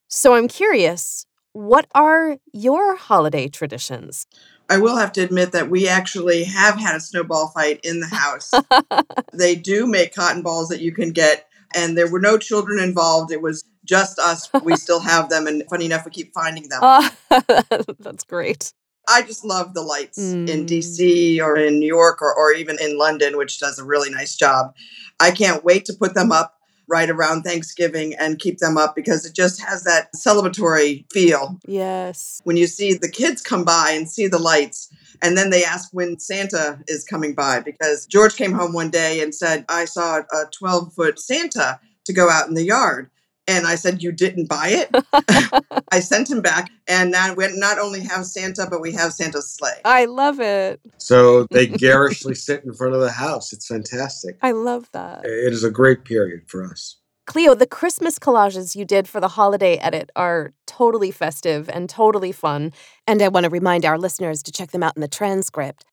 So 0.07 0.35
I'm 0.35 0.49
curious, 0.49 1.25
what 1.55 1.87
are 1.95 2.37
your 2.53 2.97
holiday 2.97 3.49
traditions? 3.49 4.27
I 4.69 4.77
will 4.77 4.99
have 4.99 5.13
to 5.13 5.23
admit 5.23 5.53
that 5.53 5.71
we 5.71 5.89
actually 5.89 6.45
have 6.45 6.79
had 6.79 6.97
a 6.97 7.01
snowball 7.01 7.49
fight 7.49 7.81
in 7.83 8.01
the 8.01 8.15
house. 8.15 8.53
they 9.33 9.55
do 9.55 9.87
make 9.87 10.15
cotton 10.15 10.43
balls 10.43 10.69
that 10.69 10.83
you 10.83 10.93
can 10.93 11.13
get, 11.13 11.49
and 11.75 11.97
there 11.97 12.11
were 12.11 12.21
no 12.21 12.37
children 12.37 12.79
involved. 12.79 13.33
It 13.33 13.41
was 13.41 13.65
just 13.83 14.19
us. 14.19 14.51
We 14.63 14.77
still 14.77 15.01
have 15.01 15.31
them, 15.31 15.47
and 15.47 15.63
funny 15.71 15.87
enough, 15.87 16.05
we 16.05 16.11
keep 16.11 16.35
finding 16.35 16.69
them. 16.69 16.81
Uh, 16.83 17.09
that's 17.99 18.25
great. 18.25 18.75
I 19.09 19.23
just 19.23 19.45
love 19.45 19.75
the 19.75 19.83
lights 19.83 20.19
mm. 20.19 20.49
in 20.49 20.66
DC 20.66 21.40
or 21.40 21.57
in 21.57 21.79
New 21.79 21.87
York 21.87 22.21
or, 22.21 22.35
or 22.35 22.53
even 22.53 22.77
in 22.81 22.99
London, 22.99 23.37
which 23.37 23.59
does 23.59 23.79
a 23.79 23.85
really 23.85 24.11
nice 24.11 24.35
job. 24.35 24.75
I 25.21 25.31
can't 25.31 25.64
wait 25.64 25.85
to 25.87 25.95
put 25.95 26.14
them 26.14 26.33
up 26.33 26.57
right 26.88 27.11
around 27.11 27.42
Thanksgiving 27.42 28.14
and 28.14 28.38
keep 28.38 28.59
them 28.59 28.77
up 28.77 28.95
because 28.95 29.25
it 29.25 29.35
just 29.35 29.61
has 29.62 29.83
that 29.85 30.12
celebratory 30.14 31.11
feel. 31.12 31.59
Yes. 31.66 32.40
When 32.45 32.57
you 32.57 32.66
see 32.66 32.95
the 32.95 33.11
kids 33.11 33.42
come 33.42 33.64
by 33.64 33.92
and 33.92 34.09
see 34.09 34.29
the 34.29 34.38
lights, 34.38 34.88
and 35.23 35.37
then 35.37 35.51
they 35.51 35.64
ask 35.64 35.88
when 35.92 36.19
Santa 36.19 36.79
is 36.87 37.05
coming 37.05 37.35
by 37.35 37.61
because 37.61 38.07
George 38.07 38.37
came 38.37 38.53
home 38.53 38.73
one 38.73 38.90
day 38.90 39.21
and 39.21 39.35
said, 39.35 39.64
I 39.69 39.87
saw 39.87 40.19
a 40.19 40.45
12 40.53 40.92
foot 40.92 41.19
Santa 41.19 41.81
to 42.05 42.12
go 42.12 42.31
out 42.31 42.49
in 42.49 42.55
the 42.55 42.64
yard. 42.64 43.11
And 43.49 43.67
I 43.67 43.77
said, 43.77 44.03
You 44.03 44.13
didn't 44.13 44.49
buy 44.49 44.69
it? 44.69 45.85
I 45.93 46.01
sent 46.01 46.31
him 46.31 46.43
back. 46.43 46.71
And 46.89 47.11
now 47.11 47.35
we 47.35 47.47
not 47.57 47.79
only 47.79 48.01
have 48.01 48.27
Santa, 48.27 48.67
but 48.69 48.81
we 48.81 48.93
have 48.93 49.13
Santa's 49.13 49.53
sleigh. 49.53 49.81
I 49.85 50.07
love 50.07 50.41
it. 50.41 50.81
So 50.99 51.45
they 51.51 51.67
garishly 51.67 52.35
sit 52.47 52.65
in 52.65 52.73
front 52.75 52.95
of 52.95 53.01
the 53.01 53.11
house. 53.11 53.53
It's 53.53 53.67
fantastic. 53.67 54.39
I 54.43 54.53
love 54.53 54.89
that. 54.93 55.25
It 55.25 55.53
is 55.53 55.65
a 55.65 55.71
great 55.71 56.05
period 56.05 56.43
for 56.49 56.65
us. 56.65 56.99
Cleo, 57.27 57.55
the 57.55 57.67
Christmas 57.67 58.21
collages 58.21 58.77
you 58.77 58.85
did 58.85 59.09
for 59.09 59.21
the 59.21 59.29
holiday 59.29 59.77
edit 59.79 60.11
are 60.15 60.53
totally 60.67 61.11
festive 61.11 61.69
and 61.69 61.91
totally 61.91 62.31
fun. 62.31 62.73
And 63.07 63.21
I 63.21 63.29
want 63.29 63.45
to 63.45 63.51
remind 63.51 63.85
our 63.85 63.99
listeners 63.99 64.45
to 64.45 64.53
check 64.53 64.71
them 64.71 64.85
out 64.85 64.97
in 64.97 65.01
the 65.01 65.09
transcript. 65.09 65.85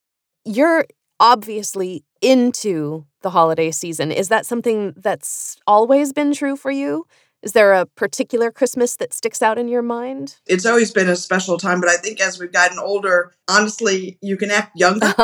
You're 0.45 0.85
obviously 1.19 2.03
into 2.21 3.05
the 3.21 3.31
holiday 3.31 3.71
season. 3.71 4.11
Is 4.11 4.29
that 4.29 4.45
something 4.45 4.93
that's 4.95 5.57
always 5.65 6.13
been 6.13 6.33
true 6.33 6.55
for 6.55 6.69
you? 6.71 7.07
Is 7.43 7.51
there 7.51 7.73
a 7.73 7.85
particular 7.85 8.51
Christmas 8.51 8.95
that 8.95 9.13
sticks 9.13 9.41
out 9.41 9.57
in 9.57 9.67
your 9.67 9.81
mind? 9.81 10.37
It's 10.47 10.65
always 10.65 10.91
been 10.91 11.09
a 11.09 11.15
special 11.17 11.57
time, 11.57 11.81
but 11.81 11.89
I 11.89 11.97
think 11.97 12.21
as 12.21 12.39
we've 12.39 12.53
gotten 12.53 12.79
older, 12.79 13.33
honestly, 13.49 14.17
you 14.21 14.37
can 14.37 14.49
act 14.49 14.71
younger, 14.77 15.13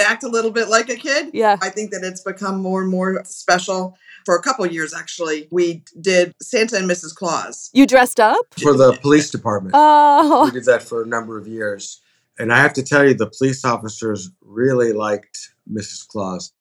act 0.00 0.24
a 0.24 0.28
little 0.28 0.50
bit 0.50 0.70
like 0.70 0.88
a 0.88 0.96
kid. 0.96 1.28
Yeah. 1.34 1.58
I 1.60 1.68
think 1.68 1.90
that 1.90 2.02
it's 2.04 2.22
become 2.22 2.62
more 2.62 2.80
and 2.80 2.90
more 2.90 3.22
special. 3.24 3.98
For 4.24 4.34
a 4.34 4.42
couple 4.42 4.64
years, 4.66 4.94
actually, 4.94 5.48
we 5.50 5.84
did 6.00 6.32
Santa 6.40 6.76
and 6.76 6.88
Mrs. 6.88 7.14
Claus. 7.14 7.68
You 7.74 7.86
dressed 7.86 8.18
up? 8.18 8.46
For 8.58 8.74
the 8.74 8.94
police 9.02 9.30
department. 9.30 9.74
Oh. 9.76 10.46
We 10.46 10.52
did 10.52 10.64
that 10.64 10.82
for 10.82 11.02
a 11.02 11.06
number 11.06 11.36
of 11.36 11.46
years. 11.46 12.00
And 12.38 12.50
I 12.50 12.58
have 12.58 12.72
to 12.74 12.82
tell 12.82 13.06
you, 13.06 13.12
the 13.12 13.30
police 13.30 13.62
officers 13.62 14.30
really 14.40 14.92
liked 14.92 15.50
Mrs. 15.70 16.06
Claus. 16.08 16.52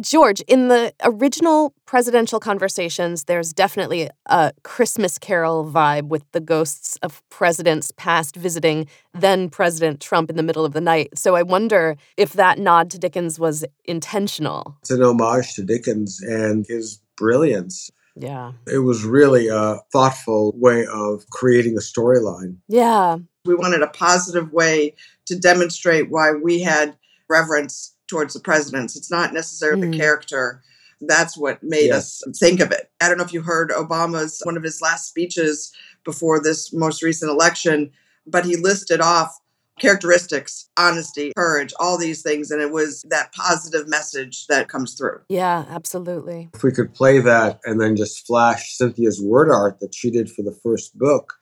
George, 0.00 0.40
in 0.42 0.68
the 0.68 0.92
original 1.04 1.74
presidential 1.86 2.40
conversations, 2.40 3.24
there's 3.24 3.52
definitely 3.52 4.08
a 4.26 4.52
Christmas 4.62 5.18
Carol 5.18 5.70
vibe 5.70 6.08
with 6.08 6.24
the 6.32 6.40
ghosts 6.40 6.96
of 7.02 7.22
presidents 7.28 7.92
past 7.96 8.36
visiting 8.36 8.86
then 9.12 9.48
President 9.50 10.00
Trump 10.00 10.30
in 10.30 10.36
the 10.36 10.42
middle 10.42 10.64
of 10.64 10.72
the 10.72 10.80
night. 10.80 11.08
So 11.16 11.34
I 11.34 11.42
wonder 11.42 11.96
if 12.16 12.32
that 12.34 12.58
nod 12.58 12.90
to 12.90 12.98
Dickens 12.98 13.38
was 13.38 13.64
intentional. 13.84 14.76
It's 14.80 14.90
an 14.90 15.02
homage 15.02 15.54
to 15.54 15.62
Dickens 15.62 16.20
and 16.22 16.66
his 16.66 17.00
brilliance. 17.16 17.90
Yeah. 18.16 18.52
It 18.66 18.78
was 18.78 19.04
really 19.04 19.48
a 19.48 19.78
thoughtful 19.92 20.54
way 20.56 20.86
of 20.86 21.28
creating 21.30 21.76
a 21.76 21.80
storyline. 21.80 22.56
Yeah. 22.68 23.18
We 23.44 23.54
wanted 23.54 23.82
a 23.82 23.88
positive 23.88 24.52
way 24.52 24.94
to 25.26 25.38
demonstrate 25.38 26.10
why 26.10 26.32
we 26.32 26.60
had 26.60 26.96
reverence 27.28 27.94
towards 28.10 28.34
the 28.34 28.40
presidents. 28.40 28.96
It's 28.96 29.10
not 29.10 29.32
necessarily 29.32 29.86
mm. 29.86 29.92
the 29.92 29.98
character. 29.98 30.62
That's 31.00 31.38
what 31.38 31.62
made 31.62 31.86
yes. 31.86 32.22
us 32.26 32.38
think 32.38 32.60
of 32.60 32.72
it. 32.72 32.90
I 33.00 33.08
don't 33.08 33.16
know 33.16 33.24
if 33.24 33.32
you 33.32 33.40
heard 33.40 33.70
Obama's 33.70 34.42
one 34.44 34.56
of 34.56 34.62
his 34.62 34.82
last 34.82 35.08
speeches 35.08 35.72
before 36.04 36.42
this 36.42 36.72
most 36.74 37.02
recent 37.02 37.30
election, 37.30 37.90
but 38.26 38.44
he 38.44 38.56
listed 38.56 39.00
off 39.00 39.38
characteristics, 39.78 40.68
honesty, 40.76 41.32
courage, 41.34 41.72
all 41.80 41.96
these 41.96 42.22
things. 42.22 42.50
And 42.50 42.60
it 42.60 42.70
was 42.70 43.02
that 43.08 43.32
positive 43.32 43.88
message 43.88 44.46
that 44.48 44.68
comes 44.68 44.94
through. 44.94 45.20
Yeah, 45.30 45.64
absolutely. 45.70 46.50
If 46.54 46.62
we 46.62 46.70
could 46.70 46.92
play 46.92 47.18
that 47.20 47.60
and 47.64 47.80
then 47.80 47.96
just 47.96 48.26
flash 48.26 48.76
Cynthia's 48.76 49.22
word 49.22 49.50
art 49.50 49.80
that 49.80 49.94
she 49.94 50.10
did 50.10 50.30
for 50.30 50.42
the 50.42 50.58
first 50.62 50.98
book, 50.98 51.34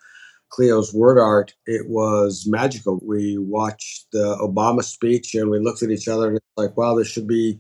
Cleo's 0.51 0.95
word 0.95 1.19
art, 1.19 1.55
it 1.67 1.89
was 1.89 2.47
magical. 2.47 3.01
We 3.03 3.39
watched 3.39 4.07
the 4.13 4.37
Obama 4.37 4.83
speech 4.83 5.35
and 5.35 5.51
we 5.51 5.59
looked 5.59 5.83
at 5.83 5.91
each 5.91 6.09
other 6.09 6.29
and 6.29 6.37
it's 6.37 6.47
like, 6.57 6.77
wow, 6.77 6.95
this 6.95 7.09
should 7.09 7.27
be 7.27 7.59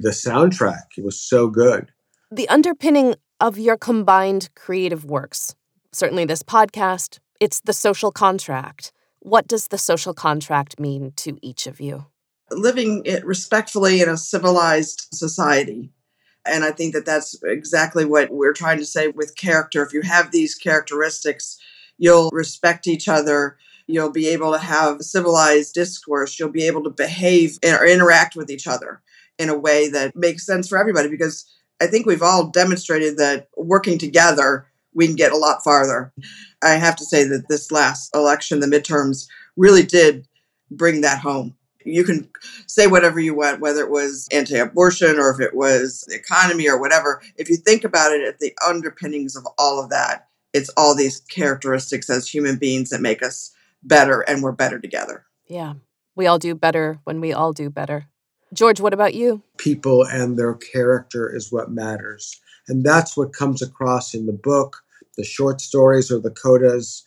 the 0.00 0.10
soundtrack. 0.10 0.84
It 0.96 1.04
was 1.04 1.20
so 1.20 1.48
good. 1.48 1.90
The 2.30 2.48
underpinning 2.48 3.16
of 3.40 3.58
your 3.58 3.76
combined 3.76 4.50
creative 4.54 5.04
works, 5.04 5.54
certainly 5.92 6.24
this 6.24 6.42
podcast, 6.42 7.18
it's 7.40 7.60
the 7.60 7.72
social 7.72 8.12
contract. 8.12 8.92
What 9.20 9.48
does 9.48 9.68
the 9.68 9.78
social 9.78 10.14
contract 10.14 10.78
mean 10.78 11.12
to 11.16 11.38
each 11.42 11.66
of 11.66 11.80
you? 11.80 12.06
Living 12.50 13.02
it 13.04 13.24
respectfully 13.24 14.00
in 14.00 14.08
a 14.08 14.16
civilized 14.16 15.08
society. 15.12 15.90
And 16.46 16.64
I 16.64 16.70
think 16.70 16.94
that 16.94 17.04
that's 17.04 17.36
exactly 17.42 18.04
what 18.04 18.30
we're 18.30 18.54
trying 18.54 18.78
to 18.78 18.86
say 18.86 19.08
with 19.08 19.36
character. 19.36 19.82
If 19.82 19.92
you 19.92 20.02
have 20.02 20.30
these 20.30 20.54
characteristics, 20.54 21.58
You'll 21.98 22.30
respect 22.32 22.86
each 22.86 23.08
other. 23.08 23.58
You'll 23.86 24.12
be 24.12 24.28
able 24.28 24.52
to 24.52 24.58
have 24.58 25.02
civilized 25.02 25.74
discourse. 25.74 26.38
You'll 26.38 26.50
be 26.50 26.66
able 26.66 26.84
to 26.84 26.90
behave 26.90 27.58
or 27.64 27.86
interact 27.86 28.36
with 28.36 28.50
each 28.50 28.66
other 28.66 29.02
in 29.38 29.48
a 29.48 29.58
way 29.58 29.88
that 29.88 30.16
makes 30.16 30.46
sense 30.46 30.68
for 30.68 30.78
everybody 30.78 31.08
because 31.08 31.44
I 31.80 31.86
think 31.86 32.06
we've 32.06 32.22
all 32.22 32.48
demonstrated 32.48 33.18
that 33.18 33.48
working 33.56 33.98
together, 33.98 34.66
we 34.94 35.06
can 35.06 35.16
get 35.16 35.32
a 35.32 35.36
lot 35.36 35.62
farther. 35.62 36.12
I 36.62 36.70
have 36.70 36.96
to 36.96 37.04
say 37.04 37.24
that 37.24 37.48
this 37.48 37.70
last 37.70 38.14
election, 38.14 38.60
the 38.60 38.66
midterms, 38.66 39.28
really 39.56 39.84
did 39.84 40.26
bring 40.70 41.02
that 41.02 41.20
home. 41.20 41.54
You 41.84 42.04
can 42.04 42.28
say 42.66 42.86
whatever 42.86 43.20
you 43.20 43.34
want, 43.34 43.60
whether 43.60 43.80
it 43.80 43.90
was 43.90 44.28
anti 44.32 44.56
abortion 44.56 45.18
or 45.18 45.30
if 45.30 45.40
it 45.40 45.54
was 45.54 46.04
the 46.08 46.16
economy 46.16 46.68
or 46.68 46.78
whatever. 46.78 47.22
If 47.36 47.48
you 47.48 47.56
think 47.56 47.84
about 47.84 48.12
it 48.12 48.26
at 48.26 48.40
the 48.40 48.52
underpinnings 48.66 49.36
of 49.36 49.46
all 49.56 49.82
of 49.82 49.90
that, 49.90 50.27
it's 50.52 50.70
all 50.76 50.94
these 50.94 51.20
characteristics 51.20 52.08
as 52.10 52.28
human 52.28 52.56
beings 52.56 52.90
that 52.90 53.00
make 53.00 53.22
us 53.22 53.52
better 53.82 54.20
and 54.22 54.42
we're 54.42 54.52
better 54.52 54.78
together. 54.78 55.24
Yeah. 55.46 55.74
We 56.14 56.26
all 56.26 56.38
do 56.38 56.54
better 56.54 57.00
when 57.04 57.20
we 57.20 57.32
all 57.32 57.52
do 57.52 57.70
better. 57.70 58.06
George, 58.52 58.80
what 58.80 58.94
about 58.94 59.14
you? 59.14 59.42
People 59.58 60.04
and 60.04 60.38
their 60.38 60.54
character 60.54 61.34
is 61.34 61.52
what 61.52 61.70
matters. 61.70 62.40
And 62.66 62.84
that's 62.84 63.16
what 63.16 63.32
comes 63.32 63.62
across 63.62 64.14
in 64.14 64.26
the 64.26 64.32
book, 64.32 64.78
the 65.16 65.24
short 65.24 65.60
stories 65.60 66.10
or 66.10 66.18
the 66.18 66.30
codas 66.30 67.02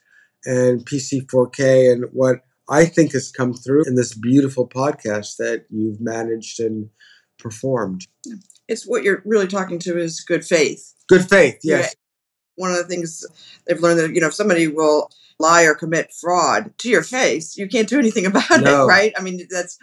and 0.45 0.86
PC4K, 0.86 1.91
and 1.91 2.06
what 2.13 2.38
I 2.69 2.86
think 2.86 3.12
has 3.13 3.32
come 3.32 3.54
through 3.54 3.84
in 3.86 3.95
this 3.95 4.13
beautiful 4.13 4.67
podcast 4.67 5.38
that 5.38 5.65
you've 5.69 5.99
managed 5.99 6.60
and 6.60 6.89
performed. 7.38 8.08
It's 8.67 8.88
what 8.88 9.04
you're 9.04 9.21
really 9.25 9.47
talking 9.47 9.80
to 9.80 9.99
is 9.99 10.21
good 10.21 10.45
faith. 10.45 10.93
Good 11.08 11.27
faith, 11.27 11.60
yes. 11.63 11.95
Yeah. 12.62 12.69
One 12.69 12.71
of 12.71 12.78
the 12.78 12.84
things 12.84 13.26
they've 13.67 13.80
learned 13.80 14.00
that, 14.00 14.13
you 14.13 14.21
know, 14.21 14.28
if 14.28 14.34
somebody 14.34 14.67
will 14.67 15.10
lie 15.39 15.63
or 15.63 15.74
commit 15.74 16.13
fraud 16.13 16.74
to 16.80 16.89
your 16.89 17.04
face, 17.04 17.58
you 17.58 17.67
can't 17.67 17.89
do 17.89 18.00
anything 18.00 18.26
about 18.28 18.62
no. 18.62 18.84
it, 18.84 18.88
right? 18.88 19.13
I 19.17 19.21
mean, 19.21 19.47
that's 19.50 19.78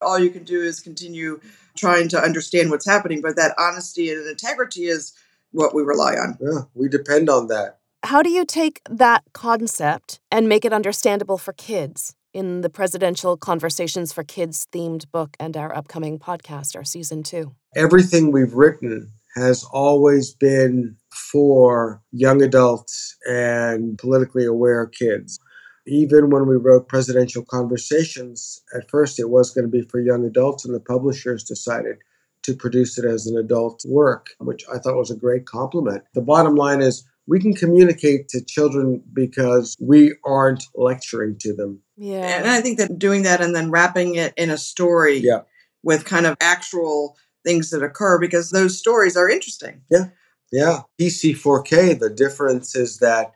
all 0.00 0.18
you 0.18 0.30
can 0.30 0.44
do 0.44 0.60
is 0.60 0.80
continue 0.80 1.40
trying 1.76 2.08
to 2.08 2.18
understand 2.18 2.70
what's 2.70 2.86
happening. 2.86 3.20
But 3.20 3.36
that 3.36 3.54
honesty 3.58 4.10
and 4.10 4.26
integrity 4.26 4.84
is 4.84 5.12
what 5.52 5.74
we 5.74 5.82
rely 5.82 6.14
on. 6.14 6.36
Yeah, 6.40 6.62
we 6.74 6.88
depend 6.88 7.30
on 7.30 7.48
that. 7.48 7.78
How 8.02 8.22
do 8.22 8.28
you 8.28 8.44
take 8.44 8.82
that 8.90 9.24
concept 9.32 10.20
and 10.30 10.48
make 10.48 10.64
it 10.64 10.74
understandable 10.74 11.38
for 11.38 11.54
kids 11.54 12.14
in 12.34 12.60
the 12.60 12.68
Presidential 12.68 13.36
Conversations 13.36 14.12
for 14.12 14.22
Kids 14.24 14.66
themed 14.72 15.10
book 15.10 15.36
and 15.40 15.56
our 15.56 15.74
upcoming 15.74 16.18
podcast, 16.18 16.76
our 16.76 16.84
season 16.84 17.22
two? 17.22 17.54
Everything 17.74 18.30
we've 18.30 18.52
written 18.52 19.10
has 19.36 19.64
always 19.72 20.34
been 20.34 20.96
for 21.14 22.02
young 22.12 22.42
adults 22.42 23.16
and 23.26 23.96
politically 23.98 24.44
aware 24.44 24.86
kids 24.86 25.38
even 25.86 26.30
when 26.30 26.46
we 26.46 26.56
wrote 26.56 26.88
presidential 26.88 27.44
conversations, 27.44 28.62
at 28.74 28.88
first 28.90 29.18
it 29.18 29.28
was 29.28 29.50
going 29.50 29.64
to 29.64 29.70
be 29.70 29.82
for 29.82 30.00
young 30.00 30.24
adults, 30.24 30.64
and 30.64 30.74
the 30.74 30.80
publishers 30.80 31.44
decided 31.44 31.96
to 32.42 32.54
produce 32.54 32.98
it 32.98 33.04
as 33.04 33.26
an 33.26 33.36
adult 33.36 33.82
work, 33.86 34.28
which 34.38 34.64
I 34.72 34.78
thought 34.78 34.96
was 34.96 35.10
a 35.10 35.16
great 35.16 35.46
compliment. 35.46 36.04
The 36.14 36.20
bottom 36.20 36.54
line 36.54 36.80
is 36.80 37.04
we 37.26 37.40
can 37.40 37.54
communicate 37.54 38.28
to 38.28 38.44
children 38.44 39.02
because 39.12 39.76
we 39.80 40.14
aren't 40.24 40.64
lecturing 40.74 41.36
to 41.40 41.54
them. 41.54 41.80
Yeah. 41.96 42.38
And 42.38 42.48
I 42.48 42.60
think 42.60 42.78
that 42.78 42.98
doing 42.98 43.22
that 43.22 43.40
and 43.40 43.54
then 43.54 43.70
wrapping 43.70 44.16
it 44.16 44.34
in 44.36 44.50
a 44.50 44.58
story 44.58 45.18
yeah. 45.18 45.40
with 45.82 46.04
kind 46.04 46.26
of 46.26 46.36
actual 46.40 47.16
things 47.44 47.70
that 47.70 47.82
occur 47.82 48.18
because 48.18 48.50
those 48.50 48.78
stories 48.78 49.16
are 49.16 49.28
interesting. 49.28 49.80
Yeah. 49.90 50.08
Yeah. 50.54 50.82
PC4K, 51.00 51.98
the 51.98 52.10
difference 52.10 52.76
is 52.76 52.98
that 52.98 53.32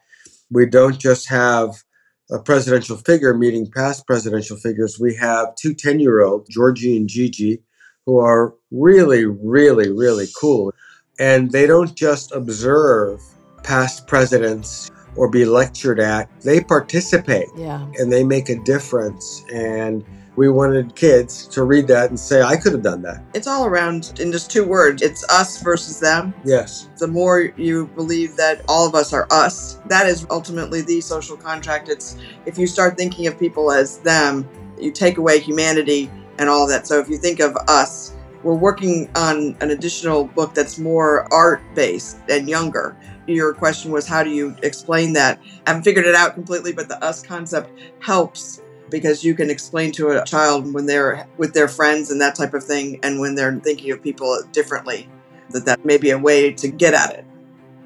we 0.52 0.66
don't 0.66 1.00
just 1.00 1.28
have 1.28 1.82
a 2.30 2.38
presidential 2.38 2.96
figure 2.96 3.34
meeting 3.34 3.68
past 3.74 4.06
presidential 4.06 4.56
figures, 4.56 5.00
we 5.00 5.16
have 5.16 5.56
two 5.56 5.74
10 5.74 5.98
year 5.98 6.22
olds, 6.22 6.48
Georgie 6.48 6.96
and 6.96 7.08
Gigi, 7.08 7.60
who 8.06 8.20
are 8.20 8.54
really, 8.70 9.24
really, 9.24 9.90
really 9.90 10.26
cool. 10.40 10.72
And 11.18 11.50
they 11.50 11.66
don't 11.66 11.96
just 11.96 12.30
observe 12.32 13.20
past 13.64 14.06
presidents 14.06 14.88
or 15.16 15.28
be 15.28 15.44
lectured 15.44 15.98
at, 15.98 16.30
they 16.42 16.60
participate. 16.60 17.48
Yeah. 17.56 17.84
And 17.98 18.12
they 18.12 18.22
make 18.22 18.48
a 18.48 18.62
difference. 18.62 19.42
And 19.52 20.04
we 20.38 20.48
wanted 20.48 20.94
kids 20.94 21.48
to 21.48 21.64
read 21.64 21.88
that 21.88 22.10
and 22.10 22.18
say, 22.18 22.42
I 22.42 22.56
could 22.56 22.72
have 22.72 22.82
done 22.82 23.02
that. 23.02 23.24
It's 23.34 23.48
all 23.48 23.66
around 23.66 24.20
in 24.20 24.30
just 24.30 24.52
two 24.52 24.64
words 24.64 25.02
it's 25.02 25.28
us 25.28 25.60
versus 25.60 25.98
them. 25.98 26.32
Yes. 26.44 26.88
The 26.98 27.08
more 27.08 27.40
you 27.56 27.88
believe 27.88 28.36
that 28.36 28.62
all 28.68 28.86
of 28.86 28.94
us 28.94 29.12
are 29.12 29.26
us, 29.32 29.80
that 29.86 30.06
is 30.06 30.28
ultimately 30.30 30.80
the 30.80 31.00
social 31.00 31.36
contract. 31.36 31.88
It's 31.88 32.16
if 32.46 32.56
you 32.56 32.68
start 32.68 32.96
thinking 32.96 33.26
of 33.26 33.36
people 33.36 33.72
as 33.72 33.98
them, 33.98 34.48
you 34.78 34.92
take 34.92 35.18
away 35.18 35.40
humanity 35.40 36.08
and 36.38 36.48
all 36.48 36.62
of 36.62 36.70
that. 36.70 36.86
So 36.86 37.00
if 37.00 37.08
you 37.08 37.16
think 37.16 37.40
of 37.40 37.56
us, 37.66 38.14
we're 38.44 38.54
working 38.54 39.10
on 39.16 39.56
an 39.60 39.72
additional 39.72 40.22
book 40.22 40.54
that's 40.54 40.78
more 40.78 41.26
art 41.34 41.60
based 41.74 42.18
and 42.28 42.48
younger. 42.48 42.96
Your 43.26 43.52
question 43.52 43.90
was, 43.90 44.06
how 44.06 44.22
do 44.22 44.30
you 44.30 44.54
explain 44.62 45.12
that? 45.14 45.40
I 45.66 45.70
haven't 45.70 45.82
figured 45.82 46.06
it 46.06 46.14
out 46.14 46.34
completely, 46.34 46.72
but 46.72 46.88
the 46.88 47.02
us 47.04 47.24
concept 47.24 47.72
helps 47.98 48.62
because 48.90 49.24
you 49.24 49.34
can 49.34 49.50
explain 49.50 49.92
to 49.92 50.10
a 50.10 50.24
child 50.24 50.72
when 50.72 50.86
they're 50.86 51.26
with 51.36 51.54
their 51.54 51.68
friends 51.68 52.10
and 52.10 52.20
that 52.20 52.34
type 52.34 52.54
of 52.54 52.64
thing 52.64 52.98
and 53.02 53.20
when 53.20 53.34
they're 53.34 53.58
thinking 53.60 53.90
of 53.90 54.02
people 54.02 54.40
differently 54.52 55.08
that 55.50 55.64
that 55.64 55.84
may 55.84 55.98
be 55.98 56.10
a 56.10 56.18
way 56.18 56.52
to 56.52 56.68
get 56.68 56.94
at 56.94 57.14
it 57.14 57.24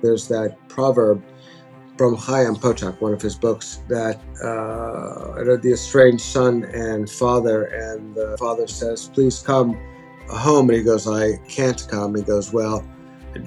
there's 0.03 0.29
that 0.29 0.57
proverb 0.69 1.23
from 1.99 2.17
Chaim 2.17 2.57
Potok, 2.57 3.01
one 3.01 3.13
of 3.13 3.21
his 3.21 3.37
books, 3.37 3.81
that 3.89 4.17
uh, 4.43 5.45
the 5.57 5.73
estranged 5.73 6.25
son 6.25 6.65
and 6.65 7.09
father, 7.09 7.65
and 7.65 8.15
the 8.15 8.35
father 8.39 8.67
says, 8.67 9.11
"Please 9.13 9.41
come 9.41 9.79
home," 10.29 10.71
and 10.71 10.79
he 10.79 10.83
goes, 10.83 11.07
"I 11.07 11.37
can't 11.49 11.87
come." 11.89 12.17
He 12.17 12.23
goes, 12.23 12.53
"Well, 12.53 12.83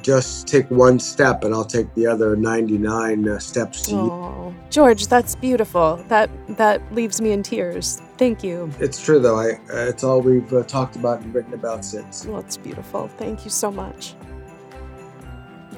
just 0.01 0.47
take 0.47 0.69
one 0.71 0.99
step 0.99 1.43
and 1.43 1.53
I'll 1.53 1.65
take 1.65 1.93
the 1.93 2.07
other 2.07 2.35
99 2.35 3.27
uh, 3.27 3.39
steps 3.39 3.83
to 3.83 3.95
oh, 3.95 4.05
you. 4.05 4.44
George, 4.69 5.07
that's 5.07 5.35
beautiful. 5.35 5.97
That 6.07 6.29
that 6.57 6.81
leaves 6.93 7.21
me 7.21 7.31
in 7.31 7.43
tears. 7.43 8.01
Thank 8.17 8.43
you. 8.43 8.69
It's 8.79 9.03
true 9.03 9.19
though. 9.19 9.37
I 9.37 9.53
uh, 9.71 9.89
it's 9.89 10.03
all 10.03 10.21
we've 10.21 10.51
uh, 10.53 10.63
talked 10.63 10.95
about 10.95 11.21
and 11.21 11.33
written 11.33 11.53
about 11.53 11.85
since. 11.85 12.25
Well, 12.25 12.39
it's 12.39 12.57
beautiful. 12.57 13.07
Thank 13.17 13.45
you 13.45 13.51
so 13.51 13.71
much. 13.71 14.15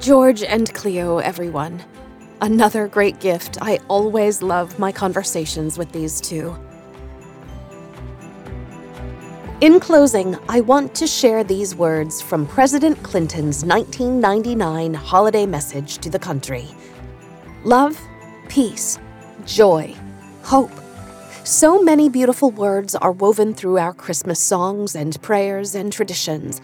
George 0.00 0.42
and 0.42 0.72
Cleo, 0.74 1.18
everyone. 1.18 1.82
Another 2.40 2.86
great 2.86 3.18
gift. 3.18 3.58
I 3.60 3.80
always 3.88 4.42
love 4.42 4.78
my 4.78 4.92
conversations 4.92 5.76
with 5.76 5.90
these 5.90 6.20
two. 6.20 6.56
In 9.60 9.80
closing, 9.80 10.36
I 10.48 10.60
want 10.60 10.94
to 10.94 11.06
share 11.08 11.42
these 11.42 11.74
words 11.74 12.22
from 12.22 12.46
President 12.46 13.02
Clinton's 13.02 13.64
1999 13.64 14.94
holiday 14.94 15.46
message 15.46 15.98
to 15.98 16.08
the 16.08 16.18
country 16.18 16.68
Love, 17.64 18.00
peace, 18.48 18.98
joy, 19.44 19.94
hope. 20.42 20.72
So 21.44 21.82
many 21.82 22.08
beautiful 22.08 22.50
words 22.50 22.94
are 22.94 23.12
woven 23.12 23.54
through 23.54 23.78
our 23.78 23.92
Christmas 23.92 24.40
songs 24.40 24.94
and 24.94 25.20
prayers 25.22 25.74
and 25.74 25.92
traditions. 25.92 26.60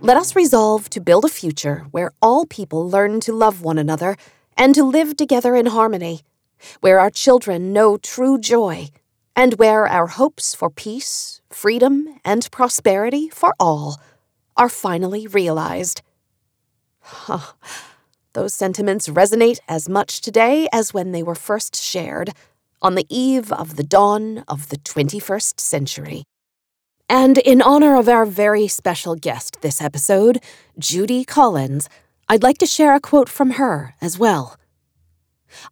Let 0.00 0.16
us 0.16 0.36
resolve 0.36 0.90
to 0.90 1.00
build 1.00 1.24
a 1.24 1.28
future 1.28 1.84
where 1.90 2.12
all 2.20 2.46
people 2.46 2.88
learn 2.88 3.20
to 3.20 3.32
love 3.32 3.62
one 3.62 3.78
another 3.78 4.16
and 4.56 4.74
to 4.74 4.84
live 4.84 5.16
together 5.16 5.54
in 5.56 5.66
harmony, 5.66 6.22
where 6.80 7.00
our 7.00 7.10
children 7.10 7.72
know 7.72 7.96
true 7.96 8.38
joy 8.38 8.88
and 9.36 9.54
where 9.54 9.86
our 9.86 10.06
hopes 10.06 10.54
for 10.54 10.70
peace, 10.70 11.40
freedom, 11.50 12.20
and 12.24 12.50
prosperity 12.50 13.28
for 13.28 13.54
all 13.58 14.00
are 14.56 14.68
finally 14.68 15.26
realized. 15.26 16.02
Those 18.34 18.52
sentiments 18.52 19.08
resonate 19.08 19.60
as 19.68 19.88
much 19.88 20.20
today 20.20 20.68
as 20.72 20.92
when 20.92 21.12
they 21.12 21.22
were 21.22 21.36
first 21.36 21.76
shared, 21.80 22.32
on 22.82 22.96
the 22.96 23.06
eve 23.08 23.52
of 23.52 23.76
the 23.76 23.84
dawn 23.84 24.42
of 24.48 24.70
the 24.70 24.76
21st 24.76 25.60
century. 25.60 26.24
And 27.08 27.38
in 27.38 27.62
honor 27.62 27.96
of 27.96 28.08
our 28.08 28.26
very 28.26 28.66
special 28.66 29.14
guest 29.14 29.62
this 29.62 29.80
episode, 29.80 30.42
Judy 30.76 31.24
Collins, 31.24 31.88
I'd 32.28 32.42
like 32.42 32.58
to 32.58 32.66
share 32.66 32.94
a 32.96 33.00
quote 33.00 33.28
from 33.28 33.52
her 33.52 33.94
as 34.00 34.18
well. 34.18 34.56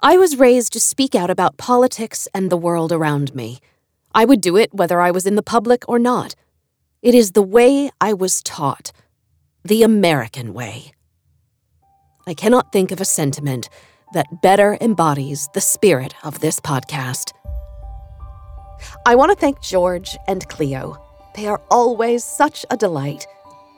I 0.00 0.16
was 0.16 0.38
raised 0.38 0.72
to 0.74 0.80
speak 0.80 1.16
out 1.16 1.30
about 1.30 1.56
politics 1.56 2.28
and 2.32 2.48
the 2.48 2.56
world 2.56 2.92
around 2.92 3.34
me. 3.34 3.58
I 4.14 4.24
would 4.24 4.40
do 4.40 4.56
it 4.56 4.72
whether 4.72 5.00
I 5.00 5.10
was 5.10 5.26
in 5.26 5.34
the 5.34 5.42
public 5.42 5.82
or 5.88 5.98
not. 5.98 6.36
It 7.02 7.14
is 7.14 7.32
the 7.32 7.42
way 7.42 7.90
I 8.00 8.12
was 8.12 8.40
taught, 8.40 8.92
the 9.64 9.82
American 9.82 10.54
way. 10.54 10.92
I 12.26 12.34
cannot 12.34 12.70
think 12.70 12.92
of 12.92 13.00
a 13.00 13.04
sentiment 13.04 13.68
that 14.14 14.42
better 14.42 14.78
embodies 14.80 15.48
the 15.54 15.60
spirit 15.60 16.14
of 16.22 16.38
this 16.38 16.60
podcast. 16.60 17.32
I 19.06 19.16
want 19.16 19.32
to 19.32 19.36
thank 19.36 19.60
George 19.60 20.16
and 20.28 20.48
Cleo. 20.48 21.02
They 21.34 21.46
are 21.46 21.60
always 21.70 22.22
such 22.24 22.64
a 22.70 22.76
delight. 22.76 23.26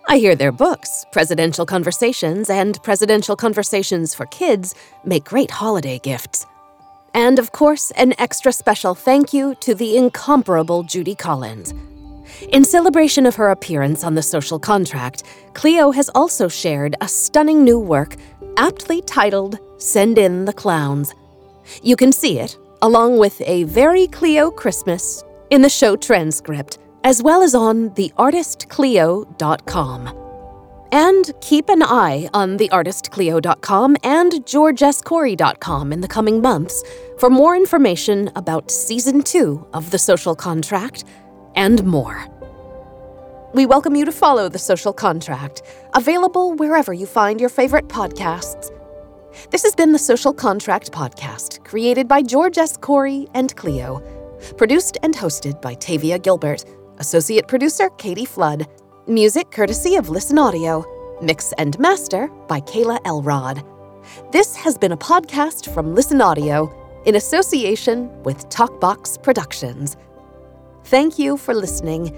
I 0.08 0.18
hear 0.18 0.34
their 0.34 0.52
books, 0.52 1.06
Presidential 1.12 1.64
Conversations 1.64 2.50
and 2.50 2.82
Presidential 2.82 3.36
Conversations 3.36 4.14
for 4.14 4.26
Kids, 4.26 4.74
make 5.04 5.24
great 5.24 5.50
holiday 5.50 5.98
gifts. 5.98 6.44
And 7.14 7.38
of 7.38 7.52
course, 7.52 7.92
an 7.92 8.12
extra 8.18 8.52
special 8.52 8.94
thank 8.94 9.32
you 9.32 9.54
to 9.60 9.74
the 9.74 9.96
incomparable 9.96 10.82
Judy 10.82 11.14
Collins. 11.14 11.72
In 12.50 12.64
celebration 12.64 13.26
of 13.26 13.36
her 13.36 13.50
appearance 13.50 14.02
on 14.02 14.14
the 14.14 14.22
social 14.22 14.58
contract, 14.58 15.22
Cleo 15.54 15.92
has 15.92 16.10
also 16.14 16.48
shared 16.48 16.96
a 17.00 17.08
stunning 17.08 17.64
new 17.64 17.78
work 17.78 18.16
aptly 18.56 19.02
titled 19.02 19.58
Send 19.78 20.18
In 20.18 20.44
the 20.44 20.52
Clowns. 20.52 21.14
You 21.82 21.96
can 21.96 22.12
see 22.12 22.38
it, 22.38 22.56
along 22.82 23.18
with 23.18 23.40
a 23.42 23.64
very 23.64 24.06
Cleo 24.08 24.50
Christmas, 24.50 25.24
in 25.50 25.62
the 25.62 25.68
show 25.68 25.96
transcript 25.96 26.78
as 27.04 27.22
well 27.22 27.42
as 27.42 27.54
on 27.54 27.90
theartistcleo.com. 27.90 30.20
And 30.90 31.32
keep 31.40 31.68
an 31.68 31.82
eye 31.82 32.28
on 32.32 32.56
theartistcleo.com 32.56 33.96
and 34.02 34.32
georgescorey.com 34.32 35.92
in 35.92 36.00
the 36.00 36.08
coming 36.08 36.40
months 36.40 36.82
for 37.18 37.28
more 37.30 37.54
information 37.56 38.30
about 38.36 38.70
Season 38.70 39.22
2 39.22 39.66
of 39.72 39.90
The 39.90 39.98
Social 39.98 40.34
Contract 40.34 41.04
and 41.56 41.84
more. 41.84 42.26
We 43.54 43.66
welcome 43.66 43.94
you 43.94 44.04
to 44.04 44.10
follow 44.10 44.48
The 44.48 44.58
Social 44.58 44.92
Contract, 44.92 45.62
available 45.94 46.56
wherever 46.56 46.92
you 46.92 47.06
find 47.06 47.38
your 47.40 47.48
favorite 47.48 47.86
podcasts. 47.86 48.72
This 49.52 49.62
has 49.62 49.76
been 49.76 49.92
the 49.92 49.98
Social 50.00 50.32
Contract 50.32 50.90
Podcast, 50.90 51.64
created 51.64 52.08
by 52.08 52.22
George 52.22 52.58
S. 52.58 52.76
Corey 52.76 53.28
and 53.32 53.54
Cleo, 53.54 54.00
produced 54.56 54.98
and 55.04 55.14
hosted 55.14 55.62
by 55.62 55.74
Tavia 55.74 56.18
Gilbert, 56.18 56.64
associate 56.98 57.46
producer 57.46 57.90
Katie 57.90 58.24
Flood, 58.24 58.66
music 59.06 59.52
courtesy 59.52 59.94
of 59.94 60.08
Listen 60.08 60.36
Audio, 60.36 60.84
mix 61.22 61.52
and 61.56 61.78
master 61.78 62.26
by 62.48 62.58
Kayla 62.58 62.98
Elrod. 63.06 63.64
This 64.32 64.56
has 64.56 64.76
been 64.76 64.90
a 64.90 64.96
podcast 64.96 65.72
from 65.72 65.94
Listen 65.94 66.20
Audio 66.20 66.74
in 67.06 67.14
association 67.14 68.20
with 68.24 68.48
Talkbox 68.48 69.22
Productions. 69.22 69.96
Thank 70.86 71.18
you 71.20 71.36
for 71.36 71.54
listening 71.54 72.14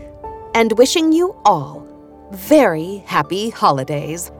and 0.56 0.72
wishing 0.78 1.12
you 1.12 1.36
all 1.44 1.86
very 2.32 3.04
happy 3.06 3.50
holidays. 3.50 4.32